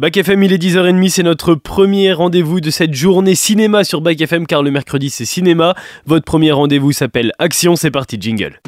[0.00, 4.18] Bac FM, il est 10h30, c'est notre premier rendez-vous de cette journée cinéma sur Bac
[4.18, 5.74] FM car le mercredi c'est cinéma.
[6.06, 8.62] Votre premier rendez-vous s'appelle Action, c'est parti, jingle.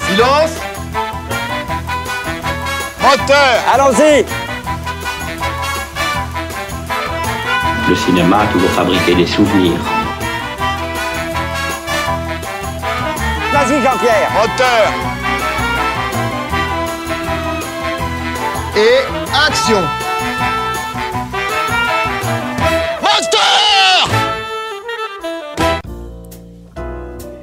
[0.00, 0.60] Silence
[3.00, 4.26] Moteur Allons-y
[7.88, 9.95] Le cinéma a toujours fabriqué des souvenirs.
[13.56, 14.30] Vas-y Jean-Pierre.
[14.34, 14.92] Moteur.
[18.76, 18.98] Et
[19.48, 19.82] action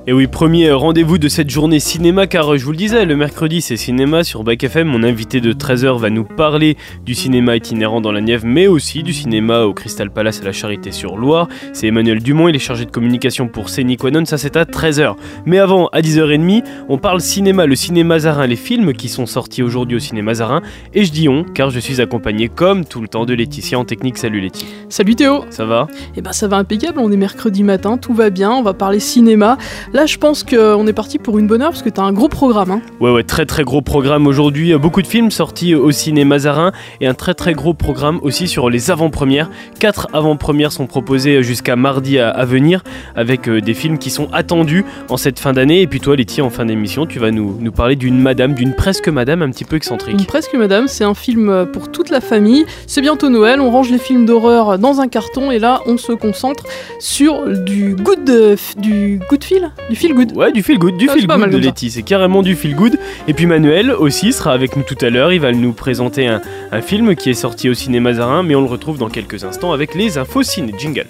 [0.06, 3.62] Et oui, premier rendez-vous de cette journée cinéma, car je vous le disais, le mercredi
[3.62, 4.86] c'est cinéma sur Bac FM.
[4.86, 9.02] Mon invité de 13h va nous parler du cinéma itinérant dans la Nièvre, mais aussi
[9.02, 11.48] du cinéma au Crystal Palace à la Charité sur Loire.
[11.72, 15.16] C'est Emmanuel Dumont, il est chargé de communication pour Séniquanon, ça c'est à 13h.
[15.46, 19.64] Mais avant, à 10h30, on parle cinéma, le cinéma Zarin, les films qui sont sortis
[19.64, 20.62] aujourd'hui au cinéma Zarin.
[20.94, 23.86] Et je dis on, car je suis accompagné comme tout le temps de Laetitia en
[23.86, 24.18] technique.
[24.18, 24.68] Salut Laetitia.
[24.90, 25.88] Salut Théo Ça va?
[26.18, 29.00] Eh ben ça va impeccable, on est mercredi matin, tout va bien, on va parler
[29.00, 29.58] cinéma.
[29.94, 32.30] Là je pense qu'on est parti pour une bonne heure parce que t'as un gros
[32.30, 32.72] programme.
[32.72, 32.82] Hein.
[33.00, 34.76] Ouais, ouais, très très gros programme aujourd'hui.
[34.76, 38.70] Beaucoup de films sortis au cinéma Zarin et un très très gros programme aussi sur
[38.70, 39.52] les avant-premières.
[39.80, 42.84] Quatre avant-premières sont proposées jusqu'à mardi à, à venir
[43.16, 45.82] avec euh, des films qui sont attendus en cette fin d'année.
[45.82, 48.74] Et puis toi, Letty, en fin d'émission, tu vas nous, nous parler d'une madame, d'une
[48.74, 50.28] presque madame un petit peu Une excentrique.
[50.28, 52.66] presque madame, c'est un film pour toute la famille.
[52.88, 56.14] C'est bientôt Noël, on range les films d'horreur dans un carton et là on se
[56.14, 56.64] concentre
[57.00, 60.36] sur du good, euh, du good feel, du feel good.
[60.36, 61.58] Ouais, du feel good, du Ah, feel good mal de.
[61.58, 62.98] Letty, c'est carrément du feel good.
[63.28, 65.32] Et puis Manuel aussi sera avec nous tout à l'heure.
[65.34, 68.62] Il va nous présenter un, un film qui est sorti au cinéma Zarin, mais on
[68.62, 71.08] le retrouve dans quelques instants avec les infos ciné jingle.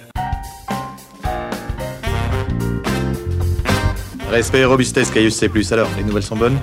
[4.30, 5.48] Respect et robustesse, Caius C+.
[5.70, 6.58] Alors, les nouvelles sont bonnes?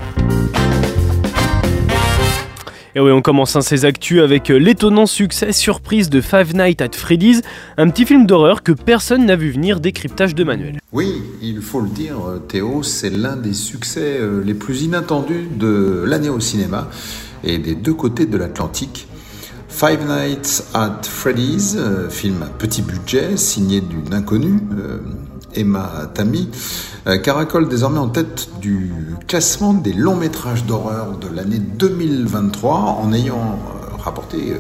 [2.93, 6.81] Et oui, on commence hein, ces actus avec euh, l'étonnant succès surprise de Five Nights
[6.81, 7.41] at Freddy's,
[7.77, 10.81] un petit film d'horreur que personne n'a vu venir, décryptage de Manuel.
[10.91, 15.47] Oui, il faut le dire, euh, Théo, c'est l'un des succès euh, les plus inattendus
[15.55, 16.89] de l'année au cinéma
[17.45, 19.07] et des deux côtés de l'Atlantique.
[19.69, 21.77] Five Nights at Freddy's,
[22.09, 24.59] film à petit budget, signé d'une inconnue,
[25.55, 26.49] Emma Tammy,
[27.07, 28.93] euh, caracole désormais en tête du
[29.27, 34.57] classement des longs métrages d'horreur de l'année 2023 en ayant euh, rapporté euh,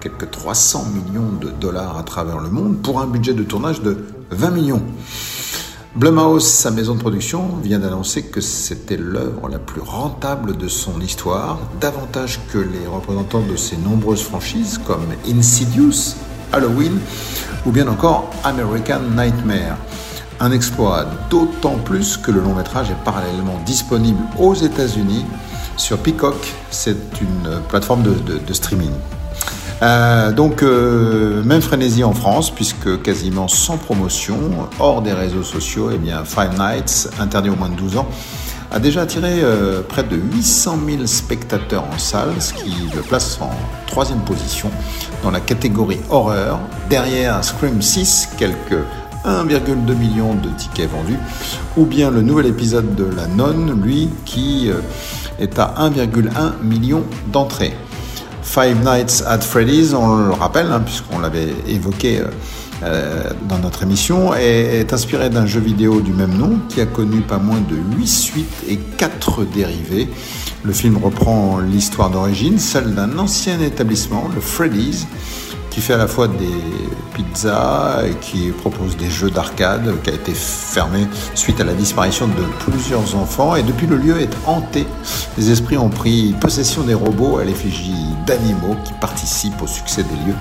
[0.00, 3.98] quelques 300 millions de dollars à travers le monde pour un budget de tournage de
[4.30, 4.82] 20 millions.
[5.96, 11.00] Blumhouse, sa maison de production, vient d'annoncer que c'était l'œuvre la plus rentable de son
[11.00, 16.16] histoire, davantage que les représentants de ses nombreuses franchises comme Insidious,
[16.52, 16.98] Halloween
[17.64, 19.76] ou bien encore American Nightmare.
[20.40, 25.24] Un exploit d'autant plus que le long métrage est parallèlement disponible aux États-Unis
[25.76, 26.36] sur Peacock,
[26.70, 28.92] c'est une plateforme de, streaming.
[29.82, 34.38] Euh, donc, euh, même frénésie en France, puisque quasiment sans promotion,
[34.78, 38.08] hors des réseaux sociaux, eh bien, Five Nights, interdit aux moins de 12 ans,
[38.70, 43.38] a déjà attiré euh, près de 800 000 spectateurs en salle, ce qui le place
[43.40, 43.50] en
[43.86, 44.70] troisième position
[45.22, 48.78] dans la catégorie horreur, derrière Scream 6, quelques
[49.24, 51.18] 1,2 million de tickets vendus,
[51.76, 54.80] ou bien le nouvel épisode de La Nonne, lui, qui euh,
[55.38, 57.02] est à 1,1 million
[57.32, 57.74] d'entrées.
[58.42, 62.26] Five Nights at Freddy's, on le rappelle, hein, puisqu'on l'avait évoqué euh,
[62.82, 66.86] euh, dans notre émission, est, est inspiré d'un jeu vidéo du même nom qui a
[66.86, 70.08] connu pas moins de 8 suites et 4 dérivés.
[70.62, 75.06] Le film reprend l'histoire d'origine, celle d'un ancien établissement, le Freddy's,
[75.74, 76.54] qui fait à la fois des
[77.14, 82.28] pizzas et qui propose des jeux d'arcade, qui a été fermé suite à la disparition
[82.28, 83.56] de plusieurs enfants.
[83.56, 84.86] Et depuis, le lieu est hanté.
[85.36, 90.30] Les esprits ont pris possession des robots à l'effigie d'animaux qui participent au succès des
[90.30, 90.36] lieux,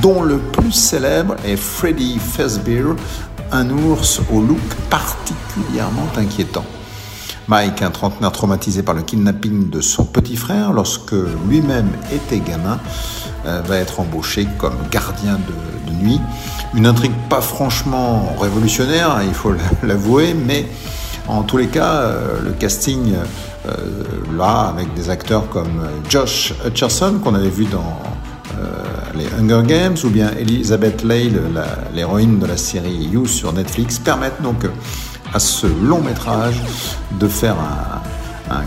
[0.00, 2.96] dont le plus célèbre est Freddy Fazbear,
[3.52, 4.58] un ours au look
[4.88, 6.64] particulièrement inquiétant.
[7.50, 11.16] Mike, un trentenaire traumatisé par le kidnapping de son petit frère lorsque
[11.48, 12.78] lui-même était gamin,
[13.44, 16.20] euh, va être embauché comme gardien de, nuit.
[16.74, 19.52] Une intrigue pas franchement révolutionnaire, il faut
[19.82, 20.64] l'avouer, mais
[21.26, 23.14] en tous les cas, euh, le casting
[23.66, 23.74] euh,
[24.38, 28.00] là, avec des acteurs comme Josh Hutcherson, qu'on avait vu dans
[29.16, 31.32] les Hunger Games, ou bien Elizabeth Leigh,
[31.92, 34.64] l'héroïne de la série You sur Netflix, permettent donc
[35.32, 36.60] à ce long métrage
[37.12, 38.00] de faire un,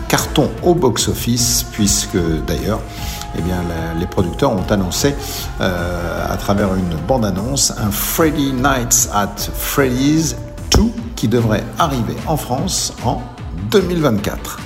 [0.07, 2.17] carton au box-office, puisque
[2.47, 2.79] d'ailleurs,
[3.37, 3.57] eh bien,
[3.99, 5.13] les producteurs ont annoncé
[5.59, 10.37] euh, à travers une bande-annonce un Freddy Nights at Freddy's
[10.71, 10.83] 2
[11.17, 13.21] qui devrait arriver en France en
[13.71, 14.59] 2024.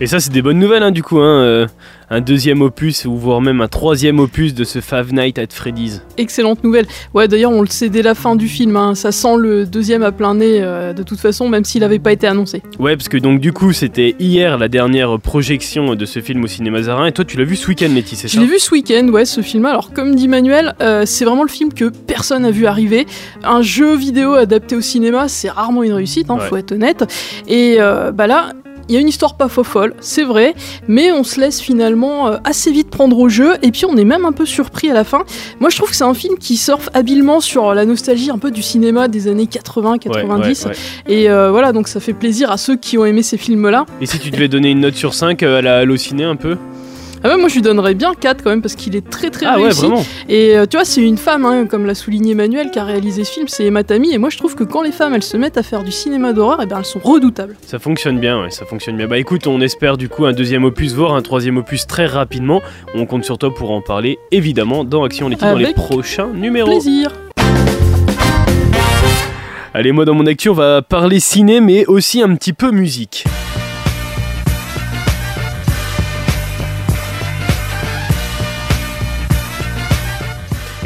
[0.00, 1.18] Et ça, c'est des bonnes nouvelles, hein, du coup.
[1.18, 1.66] Hein, euh,
[2.10, 6.02] un deuxième opus, ou voire même un troisième opus de ce Five Nights at Freddy's.
[6.18, 6.86] Excellente nouvelle.
[7.14, 8.76] Ouais, d'ailleurs, on le sait dès la fin du film.
[8.76, 11.98] hein, Ça sent le deuxième à plein nez, euh, de toute façon, même s'il n'avait
[11.98, 12.62] pas été annoncé.
[12.78, 16.46] Ouais, parce que donc, du coup, c'était hier la dernière projection de ce film au
[16.46, 17.06] cinéma Zarin.
[17.06, 19.08] Et toi, tu l'as vu ce week-end, Letty, c'est Je ça l'ai vu ce week-end,
[19.08, 19.66] ouais, ce film.
[19.66, 23.06] Alors, comme dit Manuel, euh, c'est vraiment le film que personne n'a vu arriver.
[23.42, 26.46] Un jeu vidéo adapté au cinéma, c'est rarement une réussite, hein, Ouais.
[26.48, 27.04] faut être honnête.
[27.48, 28.50] Et euh, bah là.
[28.88, 30.54] Il y a une histoire pas fofolle, c'est vrai,
[30.86, 34.04] mais on se laisse finalement euh, assez vite prendre au jeu, et puis on est
[34.04, 35.24] même un peu surpris à la fin.
[35.60, 38.50] Moi je trouve que c'est un film qui surfe habilement sur la nostalgie un peu
[38.50, 41.12] du cinéma des années 80, 90, Ouais, ouais, ouais.
[41.12, 43.86] et euh, voilà, donc ça fait plaisir à ceux qui ont aimé ces films-là.
[44.00, 46.56] Et si tu devais donner une note sur 5 à la Allociné un peu?
[47.24, 49.46] Ah ouais, moi je lui donnerais bien 4 quand même, parce qu'il est très très
[49.46, 49.80] Ah ouais, réussi.
[49.80, 52.84] vraiment Et euh, tu vois, c'est une femme, hein, comme l'a souligné Emmanuel, qui a
[52.84, 54.12] réalisé ce film, c'est Emma Tammy.
[54.14, 56.32] Et moi, je trouve que quand les femmes, elles se mettent à faire du cinéma
[56.32, 57.56] d'horreur, et ben, elles sont redoutables.
[57.66, 59.06] Ça fonctionne bien, ouais, ça fonctionne bien.
[59.08, 62.62] Bah écoute, on espère du coup un deuxième opus, voire un troisième opus très rapidement.
[62.94, 66.70] On compte sur toi pour en parler, évidemment, dans Action Letty, dans les prochains numéros.
[66.70, 67.12] Plaisir.
[69.74, 73.24] Allez, moi dans mon actu, on va parler ciné, mais aussi un petit peu musique.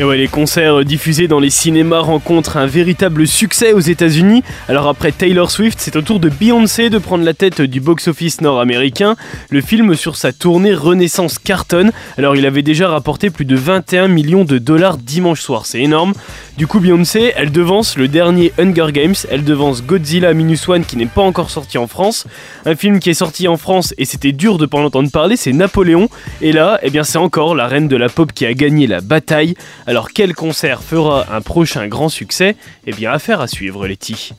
[0.01, 4.43] Et ouais, les concerts diffusés dans les cinémas rencontrent un véritable succès aux États-Unis.
[4.67, 8.41] Alors après Taylor Swift, c'est au tour de Beyoncé de prendre la tête du box-office
[8.41, 9.15] nord-américain.
[9.51, 11.93] Le film sur sa tournée Renaissance cartonne.
[12.17, 16.15] Alors il avait déjà rapporté plus de 21 millions de dollars dimanche soir, c'est énorme.
[16.57, 20.97] Du coup, Beyoncé, elle devance le dernier Hunger Games, elle devance Godzilla Minus One qui
[20.97, 22.27] n'est pas encore sorti en France.
[22.65, 25.37] Un film qui est sorti en France et c'était dur de pas en entendre parler,
[25.37, 26.09] c'est Napoléon.
[26.41, 29.03] Et là, eh bien, c'est encore la reine de la pop qui a gagné la
[29.03, 29.57] bataille.
[29.91, 32.55] Alors, quel concert fera un prochain grand succès?
[32.87, 34.31] Eh bien, affaire à suivre, Letty.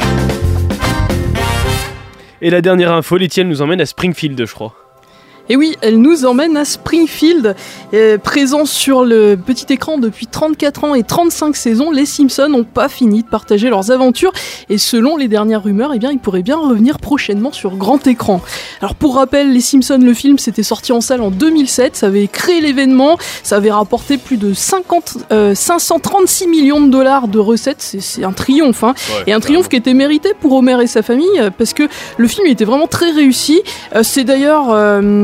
[2.42, 4.74] Et la dernière info, Letty, elle nous emmène à Springfield, je crois.
[5.50, 7.56] Et oui, elle nous emmène à Springfield,
[7.94, 11.92] euh, présent sur le petit écran depuis 34 ans et 35 saisons.
[11.92, 14.32] Les Simpsons n'ont pas fini de partager leurs aventures
[14.70, 18.42] et selon les dernières rumeurs, eh bien, ils pourraient bien revenir prochainement sur grand écran.
[18.82, 22.28] Alors pour rappel, Les Simpsons, le film, s'était sorti en salle en 2007, ça avait
[22.28, 27.82] créé l'événement, ça avait rapporté plus de 50, euh, 536 millions de dollars de recettes,
[27.82, 28.84] c'est- un triomphe.
[28.84, 28.94] Hein.
[29.28, 31.84] Et un triomphe qui était mérité pour Homer et sa famille, euh, parce que
[32.18, 33.62] le film était vraiment très réussi.
[33.96, 34.66] Euh, C'est d'ailleurs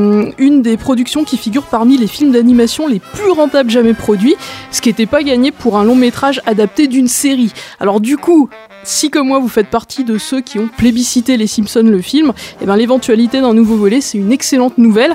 [0.08, 4.36] euh, une des productions qui figure parmi les films d'animation les plus rentables jamais produits,
[4.70, 7.52] ce qui n'était pas gagné pour un long métrage adapté d'une série.
[7.80, 8.48] Alors du coup,
[8.84, 12.32] si comme moi vous faites partie de ceux qui ont plébiscité Les Simpsons le film,
[12.60, 15.14] eh ben, l'éventualité d'un nouveau volet c'est une excellente nouvelle.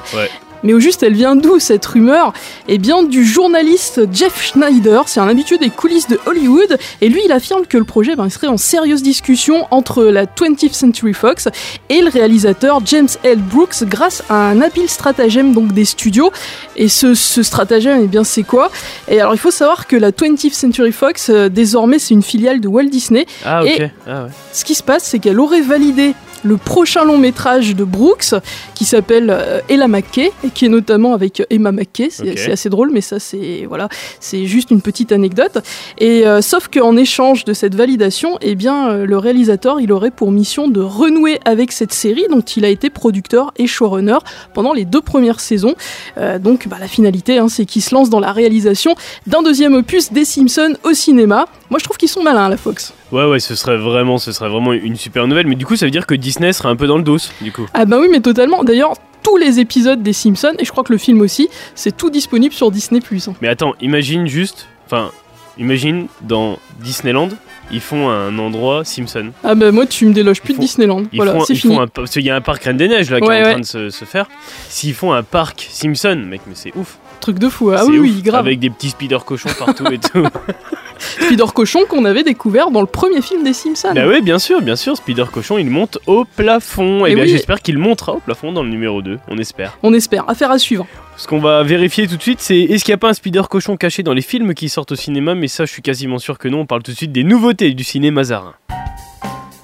[0.63, 2.33] Mais au juste, elle vient d'où cette rumeur?
[2.67, 5.03] Eh bien, du journaliste Jeff Schneider.
[5.07, 6.77] C'est un habitué des coulisses de Hollywood.
[7.01, 10.73] Et lui, il affirme que le projet ben, serait en sérieuse discussion entre la 20th
[10.73, 11.49] Century Fox
[11.89, 13.39] et le réalisateur James L.
[13.39, 16.31] Brooks grâce à un habile stratagème donc des studios.
[16.75, 18.71] Et ce, ce stratagème, eh bien, c'est quoi?
[19.09, 22.61] Et alors, il faut savoir que la 20th Century Fox, euh, désormais, c'est une filiale
[22.61, 23.25] de Walt Disney.
[23.45, 23.69] Ah, ok.
[23.69, 24.29] Et- Ah, ouais.
[24.53, 28.35] Ce qui se passe, c'est qu'elle aurait validé le prochain long métrage de Brooks
[28.75, 32.09] qui s'appelle euh, Ella McKay et qui est notamment avec euh, Emma McKay.
[32.09, 35.57] C'est assez drôle, mais ça c'est voilà, c'est juste une petite anecdote.
[35.97, 40.11] Et euh, sauf qu'en échange de cette validation, eh bien euh, le réalisateur il aurait
[40.11, 44.17] pour mission de renouer avec cette série dont il a été producteur et showrunner
[44.53, 45.75] pendant les deux premières saisons.
[46.17, 48.95] Euh, donc bah, la finalité, hein, c'est qu'il se lance dans la réalisation
[49.27, 51.45] d'un deuxième opus des Simpsons au cinéma.
[51.69, 52.93] Moi je trouve qu'ils sont malins la Fox.
[53.13, 55.47] Ouais, ouais, ce serait vraiment, ce serait vraiment une super nouvelle.
[55.47, 57.51] Mais du coup, ça veut dire que Disney serait un peu dans le dos, du
[57.51, 57.67] coup.
[57.73, 58.63] Ah bah oui, mais totalement.
[58.63, 58.93] D'ailleurs,
[59.23, 62.53] tous les épisodes des Simpsons, et je crois que le film aussi, c'est tout disponible
[62.53, 62.99] sur Disney+.
[62.99, 63.33] hein.
[63.41, 65.11] Mais attends, imagine juste, enfin,
[65.57, 67.29] imagine dans Disneyland,
[67.71, 69.31] ils font un endroit Simpson.
[69.43, 71.03] Ah bah moi, tu me déloges plus de Disneyland.
[71.13, 71.75] Ils voilà, c'est fini.
[71.75, 73.45] font un, parce qu'il y a un parc Reine des Neiges là qui Ouais, est
[73.47, 74.27] en train de se, se faire.
[74.69, 76.97] S'ils font un parc Simpson, mec, mais c'est ouf.
[77.21, 77.69] Truc de fou.
[77.71, 78.01] Ah C'est oui, ouf.
[78.03, 78.41] oui, grave.
[78.45, 80.27] Avec des petits speeder cochons partout et tout.
[81.19, 83.93] Spider Cochon qu'on avait découvert dans le premier film des Simpsons.
[83.93, 87.05] bah oui, bien sûr, bien sûr, Spider cochon, il monte au plafond.
[87.05, 87.29] Et, Et bien oui.
[87.29, 89.77] j'espère qu'il montera au plafond dans le numéro 2, on espère.
[89.83, 90.29] On espère.
[90.29, 90.85] Affaire à suivre.
[91.17, 93.43] Ce qu'on va vérifier tout de suite, c'est est-ce qu'il n'y a pas un Spider
[93.49, 95.35] cochon caché dans les films qui sortent au cinéma?
[95.35, 96.61] Mais ça, je suis quasiment sûr que non.
[96.61, 98.53] On parle tout de suite des nouveautés du cinéma Mazarin.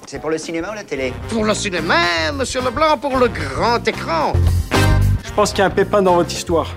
[0.06, 1.12] C'est pour le cinéma ou la télé?
[1.28, 1.94] Pour le cinéma,
[2.34, 4.32] monsieur Leblanc, pour le grand écran.
[5.24, 6.74] Je pense qu'il y a un pépin dans votre histoire.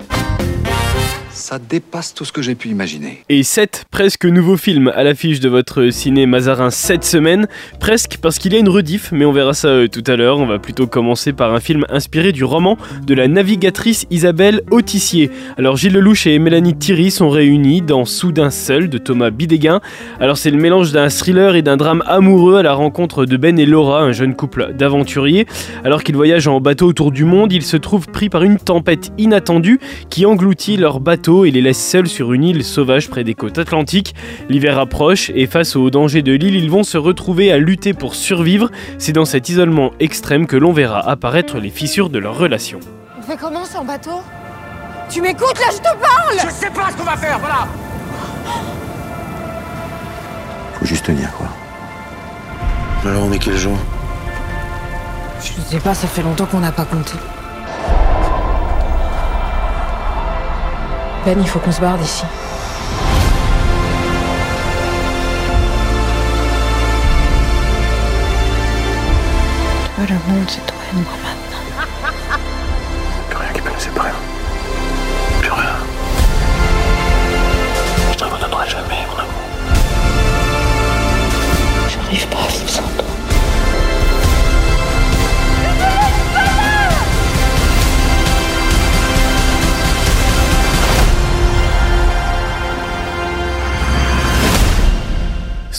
[1.34, 3.24] Ça dépasse tout ce que j'ai pu imaginer.
[3.28, 7.48] Et 7 presque nouveaux films à l'affiche de votre ciné Mazarin cette semaine.
[7.80, 10.38] Presque parce qu'il y a une rediff, mais on verra ça euh, tout à l'heure.
[10.38, 15.28] On va plutôt commencer par un film inspiré du roman de la navigatrice Isabelle Autissier.
[15.58, 19.80] Alors Gilles Lelouch et Mélanie Thierry sont réunis dans Soudain seul de Thomas Bidéguin.
[20.20, 23.58] Alors c'est le mélange d'un thriller et d'un drame amoureux à la rencontre de Ben
[23.58, 25.46] et Laura, un jeune couple d'aventuriers.
[25.82, 29.10] Alors qu'ils voyagent en bateau autour du monde, ils se trouvent pris par une tempête
[29.18, 33.34] inattendue qui engloutit leur bateau et les laisse seuls sur une île sauvage près des
[33.34, 34.14] côtes atlantiques.
[34.50, 38.14] L'hiver approche et face aux dangers de l'île, ils vont se retrouver à lutter pour
[38.14, 38.70] survivre.
[38.98, 42.78] C'est dans cet isolement extrême que l'on verra apparaître les fissures de leur relation.
[43.18, 44.20] On fait comment sans bateau?
[45.08, 47.68] Tu m'écoutes là, je te parle Je sais pas ce qu'on va faire, voilà
[50.78, 51.48] Faut juste tenir, quoi.
[53.06, 53.76] Alors on est quel jour?
[55.40, 57.14] Je sais pas, ça fait longtemps qu'on n'a pas compté.
[61.24, 62.22] Ben, il faut qu'on se barre d'ici.
[69.96, 72.38] Toi, le monde, c'est toi et moi maintenant.
[73.30, 74.10] Plus rien qui peut nous séparer.
[75.40, 75.76] Plus rien.
[78.12, 79.32] Je te redonnerai jamais, mon amour.
[81.88, 82.93] J'arrive pas à vivre sans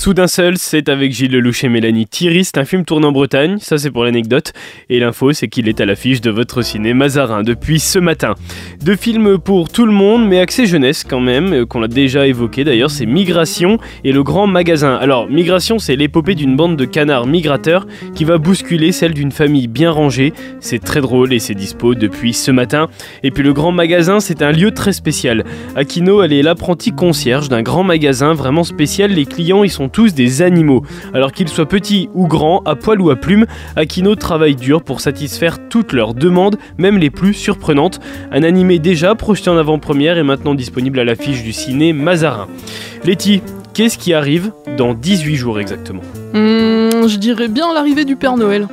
[0.06, 2.46] Soudain seul, c'est avec Gilles Lelouch et Mélanie Thierry.
[2.46, 4.54] C'est un film tourné en Bretagne, ça c'est pour l'anecdote.
[4.88, 8.36] Et l'info, c'est qu'il est à l'affiche de votre ciné Mazarin depuis ce matin.
[8.84, 12.28] Deux films pour tout le monde, mais axé jeunesse quand même, euh, qu'on a déjà
[12.28, 14.94] évoqué d'ailleurs, c'est Migration et Le Grand Magasin.
[14.94, 19.68] Alors, Migration, c'est l'épopée d'une bande de canards migrateurs qui va bousculer celle d'une famille
[19.68, 20.34] bien rangée.
[20.60, 22.90] C'est très drôle et c'est dispo depuis ce matin.
[23.24, 25.46] Et puis Le Grand Magasin, c'est un lieu très spécial.
[25.76, 29.10] Akino, elle est l'apprentie concierge d'un grand magasin vraiment spécial.
[29.10, 30.84] Les clients, ils sont tous des animaux.
[31.14, 33.46] Alors qu'ils soient petits ou grands, à poil ou à plume,
[33.78, 38.02] Akino travaille dur pour satisfaire toutes leurs demandes, même les plus surprenantes.
[38.30, 42.48] Un animé déjà projeté en avant-première et maintenant disponible à l'affiche du ciné Mazarin.
[43.06, 43.42] Letty,
[43.74, 46.02] qu'est-ce qui arrive dans 18 jours exactement?
[46.34, 48.68] Hmm, je dirais bien l'arrivée du Père Noël.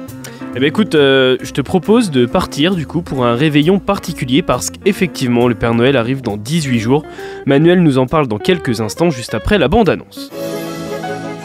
[0.56, 4.42] Eh ben écoute, euh, je te propose de partir du coup pour un réveillon particulier
[4.42, 7.04] parce qu'effectivement le Père Noël arrive dans 18 jours.
[7.46, 10.32] Manuel nous en parle dans quelques instants juste après la bande-annonce.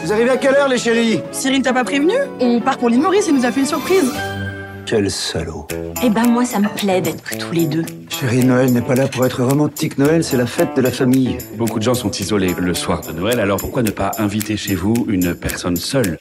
[0.08, 3.02] Vous arrivez à quelle heure, les chéris Cyril t'a pas prévenu On part pour l'île
[3.02, 4.10] Maurice, il nous a fait une surprise.
[4.86, 5.68] Quel salaud.
[6.02, 7.84] Eh ben moi ça me plaît d'être tous les deux.
[8.08, 9.98] Chérie, Noël n'est pas là pour être romantique.
[9.98, 11.36] Noël, c'est la fête de la famille.
[11.58, 14.74] Beaucoup de gens sont isolés le soir de Noël, alors pourquoi ne pas inviter chez
[14.74, 16.18] vous une personne seule?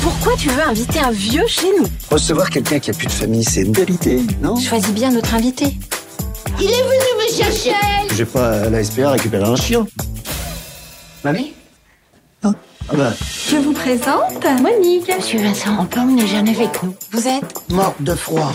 [0.00, 1.86] Pourquoi tu veux inviter un vieux chez nous?
[2.08, 4.54] Recevoir quelqu'un qui a plus de famille, c'est une belle idée, non?
[4.54, 5.74] Choisis bien notre invité.
[6.60, 7.74] Il est venu me chercher
[8.14, 9.88] J'ai pas à la SPA récupérer un chien.
[11.24, 11.54] Mamie?
[12.42, 12.52] Ah
[12.90, 13.12] Ah bah,
[13.48, 15.10] Je vous présente Monique.
[15.14, 16.94] Monsieur Vincent, on peut emmener Jeanne avec nous.
[17.12, 18.52] Vous êtes morte de froid.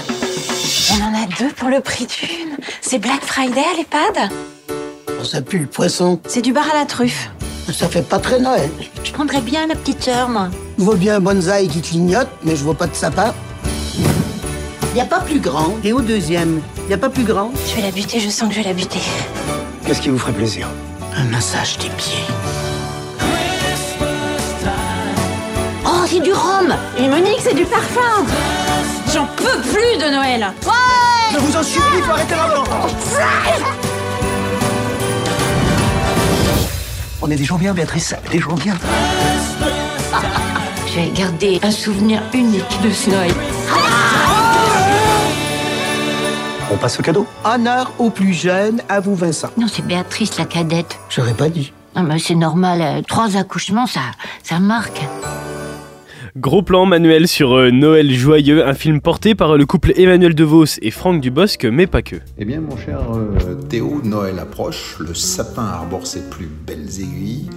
[0.91, 2.57] On en a deux pour le prix d'une.
[2.81, 4.31] C'est Black Friday à l'EHPAD?
[5.19, 6.19] Oh, Ça pue le poisson.
[6.27, 7.29] C'est du bar à la truffe.
[7.73, 8.69] Ça fait pas très Noël.
[9.03, 10.49] Je prendrais bien la petite sœur, moi.
[10.77, 13.33] Je vois bien un bonsaï qui clignote, mais je vois pas de sapin.
[14.95, 15.75] Y a pas plus grand.
[15.83, 17.51] Et au deuxième, y a pas plus grand.
[17.69, 18.99] Je vais la buter, je sens que je vais la buter.
[19.85, 20.67] Qu'est-ce qui vous ferait plaisir?
[21.15, 22.23] Un massage des pieds.
[26.07, 28.25] C'est du rhum Et Monique, c'est du parfum
[29.13, 30.47] J'en peux plus de Noël
[31.33, 32.63] Je vous en supplie, faut arrêter l'argent
[37.21, 38.75] On est des gens bien, Béatrice, des gens bien.
[40.87, 43.33] Je vais garder un souvenir unique de ce Noël.
[46.71, 47.27] On passe au cadeau.
[47.43, 49.49] Honneur aux plus jeunes, à vous Vincent.
[49.57, 50.97] Non, c'est Béatrice, la cadette.
[51.09, 51.73] J'aurais pas dit.
[51.95, 54.01] Non, mais c'est normal, euh, trois accouchements, ça,
[54.43, 55.01] ça marque.
[56.39, 60.77] Gros plan Manuel sur euh, Noël joyeux, un film porté par le couple Emmanuel DeVos
[60.83, 62.17] et Franck Dubosc, mais pas que.
[62.37, 67.49] Eh bien, mon cher euh, Théo, Noël approche, le sapin arbore ses plus belles aiguilles,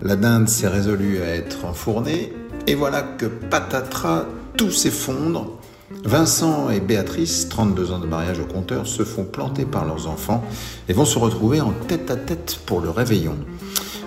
[0.00, 2.32] la dinde s'est résolue à être enfournée,
[2.66, 4.24] et voilà que patatras,
[4.56, 5.58] tout s'effondre.
[6.02, 10.42] Vincent et Béatrice, 32 ans de mariage au compteur, se font planter par leurs enfants
[10.88, 13.36] et vont se retrouver en tête à tête pour le réveillon.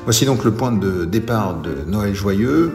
[0.06, 2.72] Voici donc le point de départ de Noël joyeux,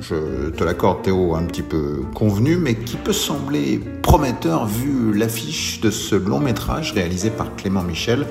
[0.00, 5.80] je te l'accorde Théo, un petit peu convenu, mais qui peut sembler prometteur vu l'affiche
[5.80, 8.26] de ce long métrage réalisé par Clément Michel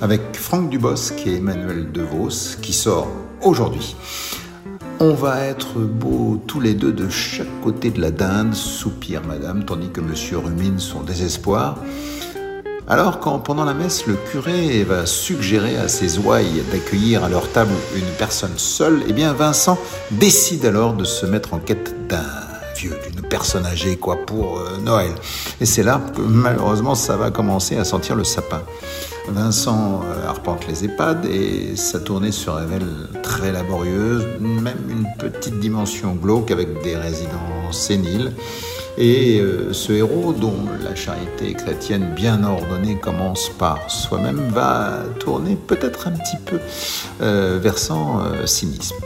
[0.00, 3.08] avec Franck Dubosc et Emmanuel DeVos qui sort
[3.42, 3.96] aujourd'hui.
[5.00, 9.64] On va être beaux tous les deux de chaque côté de la dinde, soupire madame,
[9.64, 11.78] tandis que monsieur rumine son désespoir.
[12.92, 17.50] Alors quand pendant la messe le curé va suggérer à ses ouailles d'accueillir à leur
[17.50, 19.78] table une personne seule, eh bien Vincent
[20.10, 22.20] décide alors de se mettre en quête d'un
[22.76, 25.12] vieux, d'une personne âgée quoi pour euh, Noël.
[25.62, 28.60] Et c'est là que malheureusement ça va commencer à sentir le sapin.
[29.26, 32.86] Vincent euh, arpente les EHPAD et sa tournée se révèle
[33.22, 38.32] très laborieuse, même une petite dimension glauque avec des résidents séniles.
[38.98, 45.56] Et euh, ce héros, dont la charité chrétienne bien ordonnée commence par soi-même, va tourner
[45.56, 46.58] peut-être un petit peu
[47.22, 48.96] euh, versant euh, cynisme.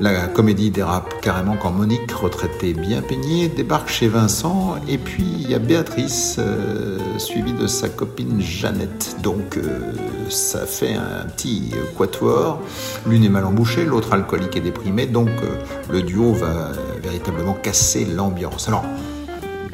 [0.00, 5.50] La comédie dérape carrément quand Monique, retraitée bien peignée, débarque chez Vincent et puis il
[5.50, 9.16] y a Béatrice euh, suivie de sa copine Jeannette.
[9.24, 9.92] Donc euh,
[10.28, 12.60] ça fait un petit quatuor.
[13.08, 15.06] L'une est mal embouchée, l'autre alcoolique et déprimée.
[15.06, 15.56] Donc euh,
[15.90, 16.70] le duo va
[17.02, 18.68] véritablement casser l'ambiance.
[18.68, 18.84] Alors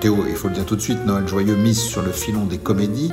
[0.01, 2.59] Théo, il faut le dire tout de suite, Noël Joyeux mise sur le filon des
[2.59, 3.13] comédies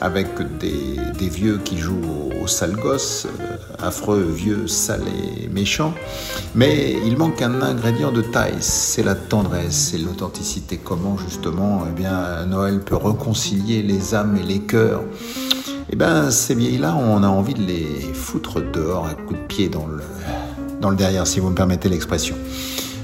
[0.00, 5.94] avec des, vieux qui jouent au, au sale gosse, euh, affreux, vieux, sale et méchant.
[6.54, 10.78] Mais il manque un ingrédient de taille, c'est la tendresse, c'est l'authenticité.
[10.82, 15.02] Comment justement eh bien, Noël peut réconcilier les âmes et les cœurs?
[15.90, 19.68] Eh bien, ces vieilles-là, on a envie de les foutre dehors à coups de pied
[19.68, 20.02] dans le,
[20.80, 22.34] dans le derrière, si vous me permettez l'expression.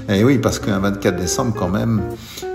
[0.09, 2.01] Et oui, parce qu'un 24 décembre, quand même,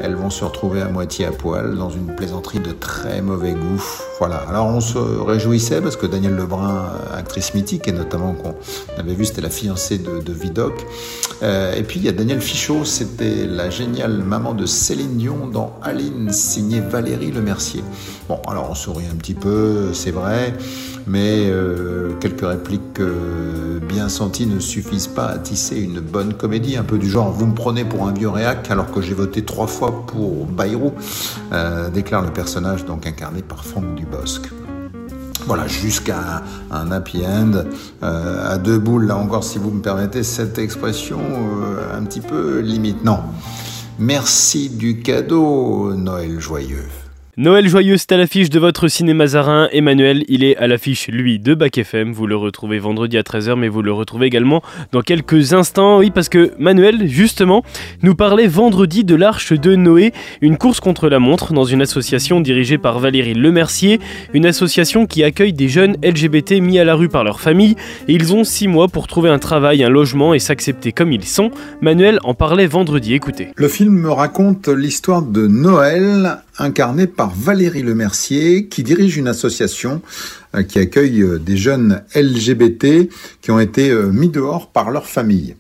[0.00, 3.82] elles vont se retrouver à moitié à poil dans une plaisanterie de très mauvais goût.
[4.18, 4.36] Voilà.
[4.48, 8.54] Alors on se réjouissait parce que Daniel Lebrun, actrice mythique, et notamment qu'on
[8.98, 10.74] avait vu, c'était la fiancée de, Vidocq.
[11.42, 15.46] Euh, et puis il y a Daniel Fichot, c'était la géniale maman de Céline Dion
[15.46, 17.82] dans Aline, signée Valérie Lemercier.
[18.28, 20.54] Bon, alors on sourit un petit peu, c'est vrai,
[21.06, 26.76] mais euh, quelques répliques euh, bien senties ne suffisent pas à tisser une bonne comédie,
[26.76, 29.44] un peu du genre vous me prenez pour un vieux réac alors que j'ai voté
[29.44, 30.92] trois fois pour Bayrou,
[31.52, 34.50] euh, déclare le personnage donc incarné par Franck Dubosc.
[35.46, 36.42] Voilà, jusqu'à
[36.72, 37.62] un happy end,
[38.02, 42.20] euh, à deux boules, là encore, si vous me permettez cette expression euh, un petit
[42.20, 43.04] peu limite.
[43.04, 43.20] Non.
[44.00, 46.88] Merci du cadeau, Noël joyeux.
[47.40, 49.68] Noël joyeux, c'est à l'affiche de votre cinéma zarin.
[49.70, 52.10] Emmanuel, il est à l'affiche, lui, de Bac FM.
[52.10, 56.00] Vous le retrouvez vendredi à 13h, mais vous le retrouvez également dans quelques instants.
[56.00, 57.62] Oui, parce que Manuel, justement,
[58.02, 62.40] nous parlait vendredi de l'Arche de Noé, une course contre la montre dans une association
[62.40, 64.00] dirigée par Valérie Lemercier,
[64.34, 67.76] une association qui accueille des jeunes LGBT mis à la rue par leur famille.
[68.08, 71.24] Et ils ont six mois pour trouver un travail, un logement et s'accepter comme ils
[71.24, 71.52] sont.
[71.82, 73.52] Manuel en parlait vendredi, écoutez.
[73.54, 80.02] Le film me raconte l'histoire de Noël, incarné par Valérie Lemercier, qui dirige une association
[80.54, 83.08] euh, qui accueille euh, des jeunes LGBT
[83.40, 85.56] qui ont été euh, mis dehors par leur famille.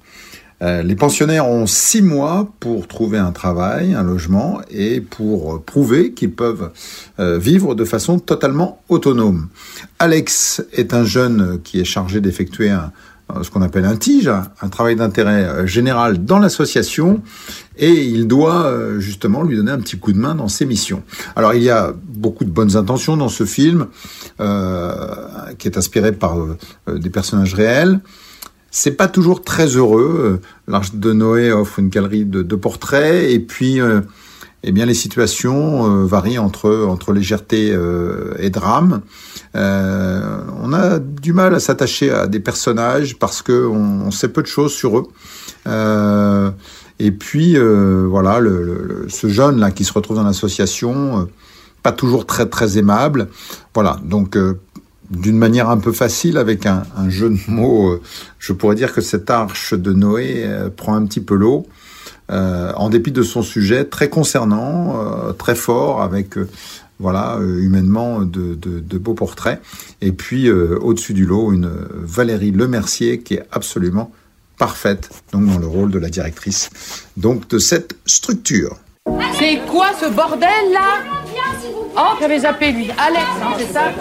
[0.60, 6.32] Les pensionnaires ont six mois pour trouver un travail, un logement et pour prouver qu'ils
[6.32, 6.72] peuvent
[7.16, 9.50] vivre de façon totalement autonome.
[10.00, 12.90] Alex est un jeune qui est chargé d'effectuer un,
[13.42, 17.22] ce qu'on appelle un tige, un travail d'intérêt général dans l'association,
[17.76, 21.02] et il doit justement lui donner un petit coup de main dans ses missions.
[21.36, 23.86] Alors il y a beaucoup de bonnes intentions dans ce film,
[24.40, 24.94] euh,
[25.58, 26.56] qui est inspiré par euh,
[26.98, 28.00] des personnages réels.
[28.70, 30.40] C'est pas toujours très heureux.
[30.66, 34.02] L'Arche de Noé offre une galerie de, portraits, et puis euh,
[34.62, 39.00] eh bien les situations euh, varient entre entre légèreté euh, et drame.
[39.58, 44.28] Euh, on a du mal à s'attacher à des personnages parce que on, on, sait
[44.28, 45.08] peu de choses sur eux.
[45.66, 46.50] Euh,
[46.98, 51.28] et puis voilà, le, le, ce jeune là qui se retrouve dans l'association,
[51.82, 53.28] pas toujours très très aimable.
[53.74, 54.36] Voilà, donc
[55.10, 58.00] d'une manière un peu facile, avec un, jeu de mots,
[58.38, 61.66] je pourrais dire que cette arche de Noé prend un petit peu l'eau
[62.30, 66.46] euh, en dépit de son sujet très concernant, euh, très fort, avec euh,
[66.98, 69.60] voilà humainement de, de, de, beaux portraits.
[70.00, 74.10] Et puis au-dessus du lot, une Valérie Lemercier qui est absolument
[74.58, 76.70] parfaite, donc dans le rôle de la directrice,
[77.16, 78.76] donc de cette structure.
[79.38, 80.98] C'est quoi ce bordel là?
[81.96, 82.90] Oh, j'avais zappé lui.
[82.98, 83.92] Alex, hein, c'est ça?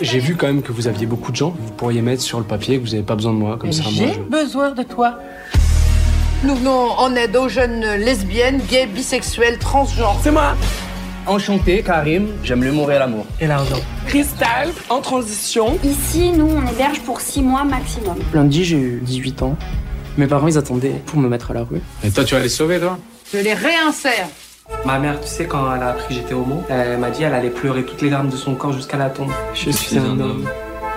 [0.00, 1.54] J'ai vu quand même que vous aviez beaucoup de gens.
[1.58, 3.82] Vous pourriez mettre sur le papier que vous n'avez pas besoin de moi, comme ça.
[3.88, 4.20] J'ai je...
[4.20, 5.18] besoin de toi.
[6.42, 10.18] Nous venons en aide aux jeunes lesbiennes, gays, bisexuels, transgenres.
[10.22, 10.54] C'est moi
[11.26, 13.26] Enchanté, Karim, j'aime l'humour et l'amour.
[13.40, 13.76] Et l'argent.
[14.06, 15.78] Cristal, en transition.
[15.84, 18.16] Ici, nous, on héberge pour 6 mois maximum.
[18.32, 19.56] Lundi, j'ai eu 18 ans.
[20.16, 21.82] Mes parents, ils attendaient pour me mettre à la rue.
[22.02, 22.98] Et toi, tu vas les sauver, toi?
[23.34, 24.26] Je les réinsère.
[24.86, 27.34] Ma mère, tu sais, quand elle a appris que j'étais homo, elle m'a dit elle
[27.34, 29.30] allait pleurer toutes les larmes de son corps jusqu'à la tombe.
[29.52, 30.48] Je suis un homme.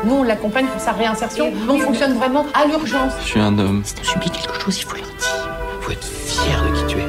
[0.06, 1.52] Nous, on l'accompagne pour sa réinsertion.
[1.70, 3.14] On fonctionne vraiment à l'urgence.
[3.22, 3.82] Je suis un homme.
[3.86, 5.50] Si t'as subi quelque chose, il faut leur dire.
[5.82, 7.06] Faut être fier de qui tu es.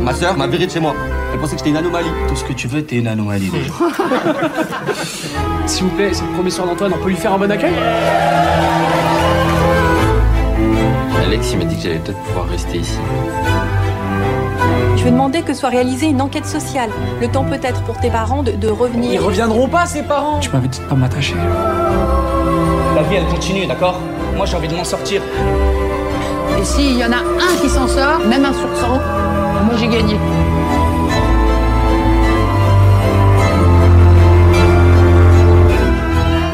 [0.00, 0.94] Ma sœur m'a viré de chez moi.
[1.32, 2.08] Elle pensait que j'étais une anomalie.
[2.28, 3.72] Tout ce que tu veux, t'es une anomalie déjà.
[5.66, 7.74] S'il vous plaît, c'est le premier soir d'Antoine, on peut lui faire un bon accueil?
[11.24, 12.98] Alex, il m'a dit que j'allais peut-être pouvoir rester ici.
[14.96, 16.90] Je vais demander que soit réalisée une enquête sociale.
[17.20, 19.12] Le temps peut-être pour tes parents de, de revenir.
[19.12, 21.36] Ils reviendront pas, ces parents Tu m'avais dit de pas m'attacher.
[22.94, 23.98] La vie, elle continue, d'accord
[24.36, 25.22] Moi, j'ai envie de m'en sortir.
[26.58, 29.88] Et s'il y en a un qui s'en sort, même un sur 100, moi j'ai
[29.88, 30.14] gagné.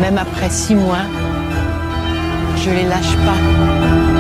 [0.00, 1.06] Même après six mois,
[2.56, 4.15] je les lâche pas.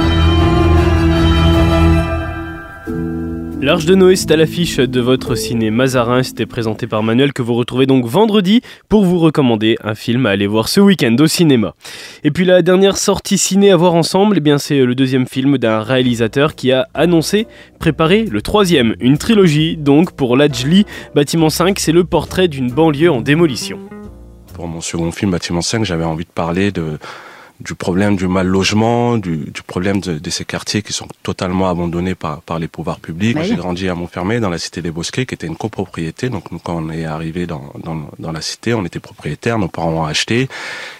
[3.58, 6.22] L'Arche de Noé, c'est à l'affiche de votre ciné Mazarin.
[6.22, 10.30] C'était présenté par Manuel que vous retrouvez donc vendredi pour vous recommander un film à
[10.30, 11.74] aller voir ce week-end au cinéma.
[12.22, 15.80] Et puis la dernière sortie ciné à voir ensemble, eh c'est le deuxième film d'un
[15.80, 17.46] réalisateur qui a annoncé
[17.78, 20.84] préparer le troisième, une trilogie donc pour Lajli.
[21.14, 23.78] Bâtiment 5, c'est le portrait d'une banlieue en démolition.
[24.52, 26.98] Pour mon second film Bâtiment 5, j'avais envie de parler de
[27.60, 31.68] du problème du mal logement, du, du problème de, de, ces quartiers qui sont totalement
[31.68, 33.36] abandonnés par, par les pouvoirs publics.
[33.40, 33.46] Oui.
[33.46, 36.28] J'ai grandi à Montfermeil, dans la cité des Bosquets, qui était une copropriété.
[36.28, 39.68] Donc nous, quand on est arrivé dans, dans, dans la cité, on était propriétaires, nos
[39.68, 40.48] parents ont acheté.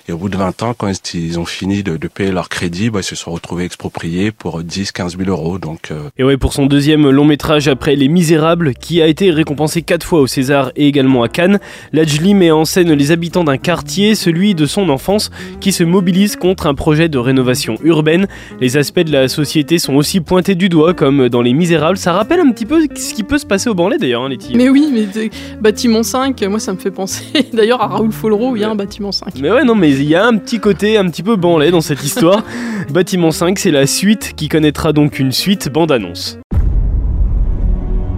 [0.09, 2.91] Et au bout de 20 ans, quand ils ont fini de, de payer leur crédit,
[2.91, 5.59] bah, ils se sont retrouvés expropriés pour 10, 15 000 euros.
[5.59, 6.11] Donc, euh...
[6.17, 10.07] Et ouais, pour son deuxième long métrage après Les Misérables, qui a été récompensé quatre
[10.07, 11.59] fois au César et également à Cannes,
[11.93, 16.37] Lajli met en scène les habitants d'un quartier, celui de son enfance, qui se mobilise
[16.37, 18.29] contre un projet de rénovation urbaine.
[18.61, 21.99] Les aspects de la société sont aussi pointés du doigt, comme dans Les Misérables.
[21.99, 24.55] Ça rappelle un petit peu ce qui peut se passer au Banlais d'ailleurs, hein, Letty.
[24.55, 28.61] Mais oui, mais bâtiment 5, moi ça me fait penser d'ailleurs à Raoul Follereau, il
[28.61, 29.35] y a un bâtiment 5.
[29.41, 31.81] Mais ouais, non, mais il y a un petit côté un petit peu Banlais dans
[31.81, 32.43] cette histoire.
[32.91, 36.39] bâtiment 5, c'est la suite qui connaîtra donc une suite bande-annonce.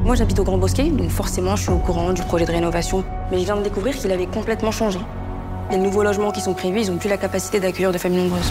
[0.05, 3.05] Moi j'habite au Grand Bosquet, donc forcément je suis au courant du projet de rénovation.
[3.31, 4.99] Mais je viens de découvrir qu'il avait complètement changé.
[5.71, 8.51] Les nouveaux logements qui sont prévus, ils ont plus la capacité d'accueillir de familles nombreuses.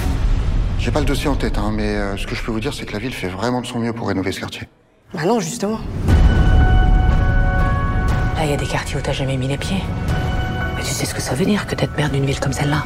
[0.79, 2.73] J'ai pas le dossier en tête, hein, mais euh, ce que je peux vous dire,
[2.73, 4.67] c'est que la ville fait vraiment de son mieux pour rénover ce quartier.
[5.13, 5.79] Bah non, justement.
[8.35, 9.81] Là, il y a des quartiers où t'as jamais mis les pieds.
[10.77, 12.83] Mais tu sais ce que ça veut dire que d'être maire d'une ville comme celle-là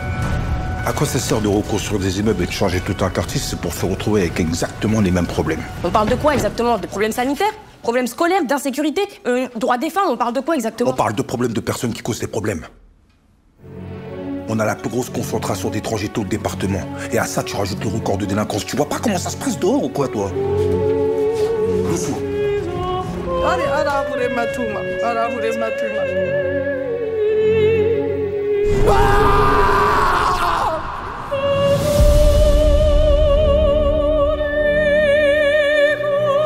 [0.86, 3.60] À quoi ça sert de reconstruire des immeubles et de changer tout un quartier C'est
[3.60, 5.62] pour se retrouver avec exactement les mêmes problèmes.
[5.84, 6.78] On parle de quoi exactement?
[6.78, 7.54] De problèmes sanitaires?
[7.82, 8.44] Problèmes scolaires?
[8.46, 9.02] D'insécurité?
[9.28, 10.92] Euh, Droits des femmes On parle de quoi exactement?
[10.92, 12.66] On parle de problèmes de personnes qui causent des problèmes.
[14.48, 16.82] On a la plus grosse concentration d'étrangers tôt le département.
[17.14, 18.66] Et à ça, tu rajoutes le record de délinquance.
[18.66, 20.30] Tu vois pas comment ça se passe dehors ou quoi, toi?
[20.34, 22.16] Le fou.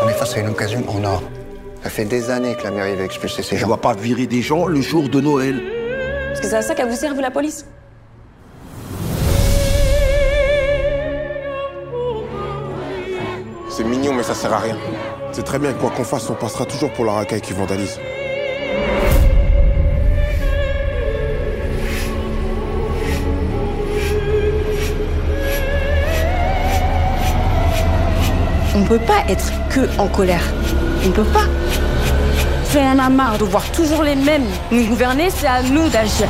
[0.03, 1.23] On est face à une occasion en or.
[1.83, 3.61] Ça fait des années que la mairie veut expulser ces gens.
[3.61, 5.61] Je vois pas virer des gens le jour de Noël.
[6.29, 7.65] Parce que c'est à ça qu'elle vous serve la police
[13.69, 14.77] C'est mignon, mais ça sert à rien.
[15.33, 17.99] C'est très bien, quoi qu'on fasse, on passera toujours pour la racaille qui vandalise.
[28.77, 30.43] On peut pas être que en colère.
[31.05, 31.45] On peut pas.
[32.65, 36.27] Fait un a marre de voir toujours les mêmes nous gouverner, c'est à nous d'agir.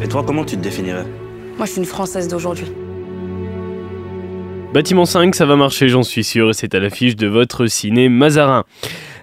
[0.00, 1.04] Et toi, comment tu te définirais?
[1.56, 2.70] Moi, je suis une Française d'aujourd'hui.
[4.72, 8.64] Bâtiment 5, ça va marcher, j'en suis sûr, c'est à l'affiche de votre ciné Mazarin.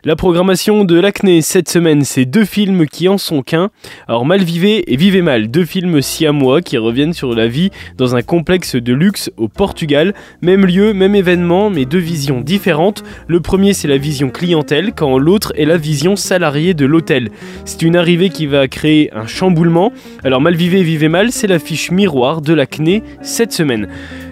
[0.03, 3.71] La programmation de l'acné cette semaine, c'est deux films qui en sont qu'un.
[4.07, 8.21] Alors Mal et Vivez mal, deux films siamois qui reviennent sur la vie dans un
[8.21, 10.13] complexe de luxe au Portugal.
[10.41, 13.03] Même lieu, même événement, mais deux visions différentes.
[13.27, 17.31] Le premier c'est la vision clientèle, quand l'autre est la vision salariée de l'hôtel.
[17.65, 19.91] C'est une arrivée qui va créer un chamboulement.
[20.23, 23.88] Alors Mal et Vivez mal, c'est l'affiche miroir de l'acné cette semaine.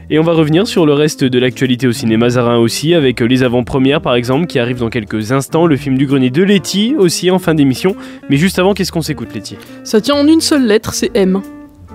[0.10, 3.42] Et on va revenir sur le reste de l'actualité au cinéma Zarin aussi, avec les
[3.42, 7.32] avant-premières par exemple qui arrivent dans quelques instants, le film du grenier de Letty aussi
[7.32, 7.96] en fin d'émission.
[8.30, 9.58] Mais juste avant, qu'est-ce qu'on s'écoute Letty?
[9.84, 11.42] Ça tient en une seule lettre, c'est M.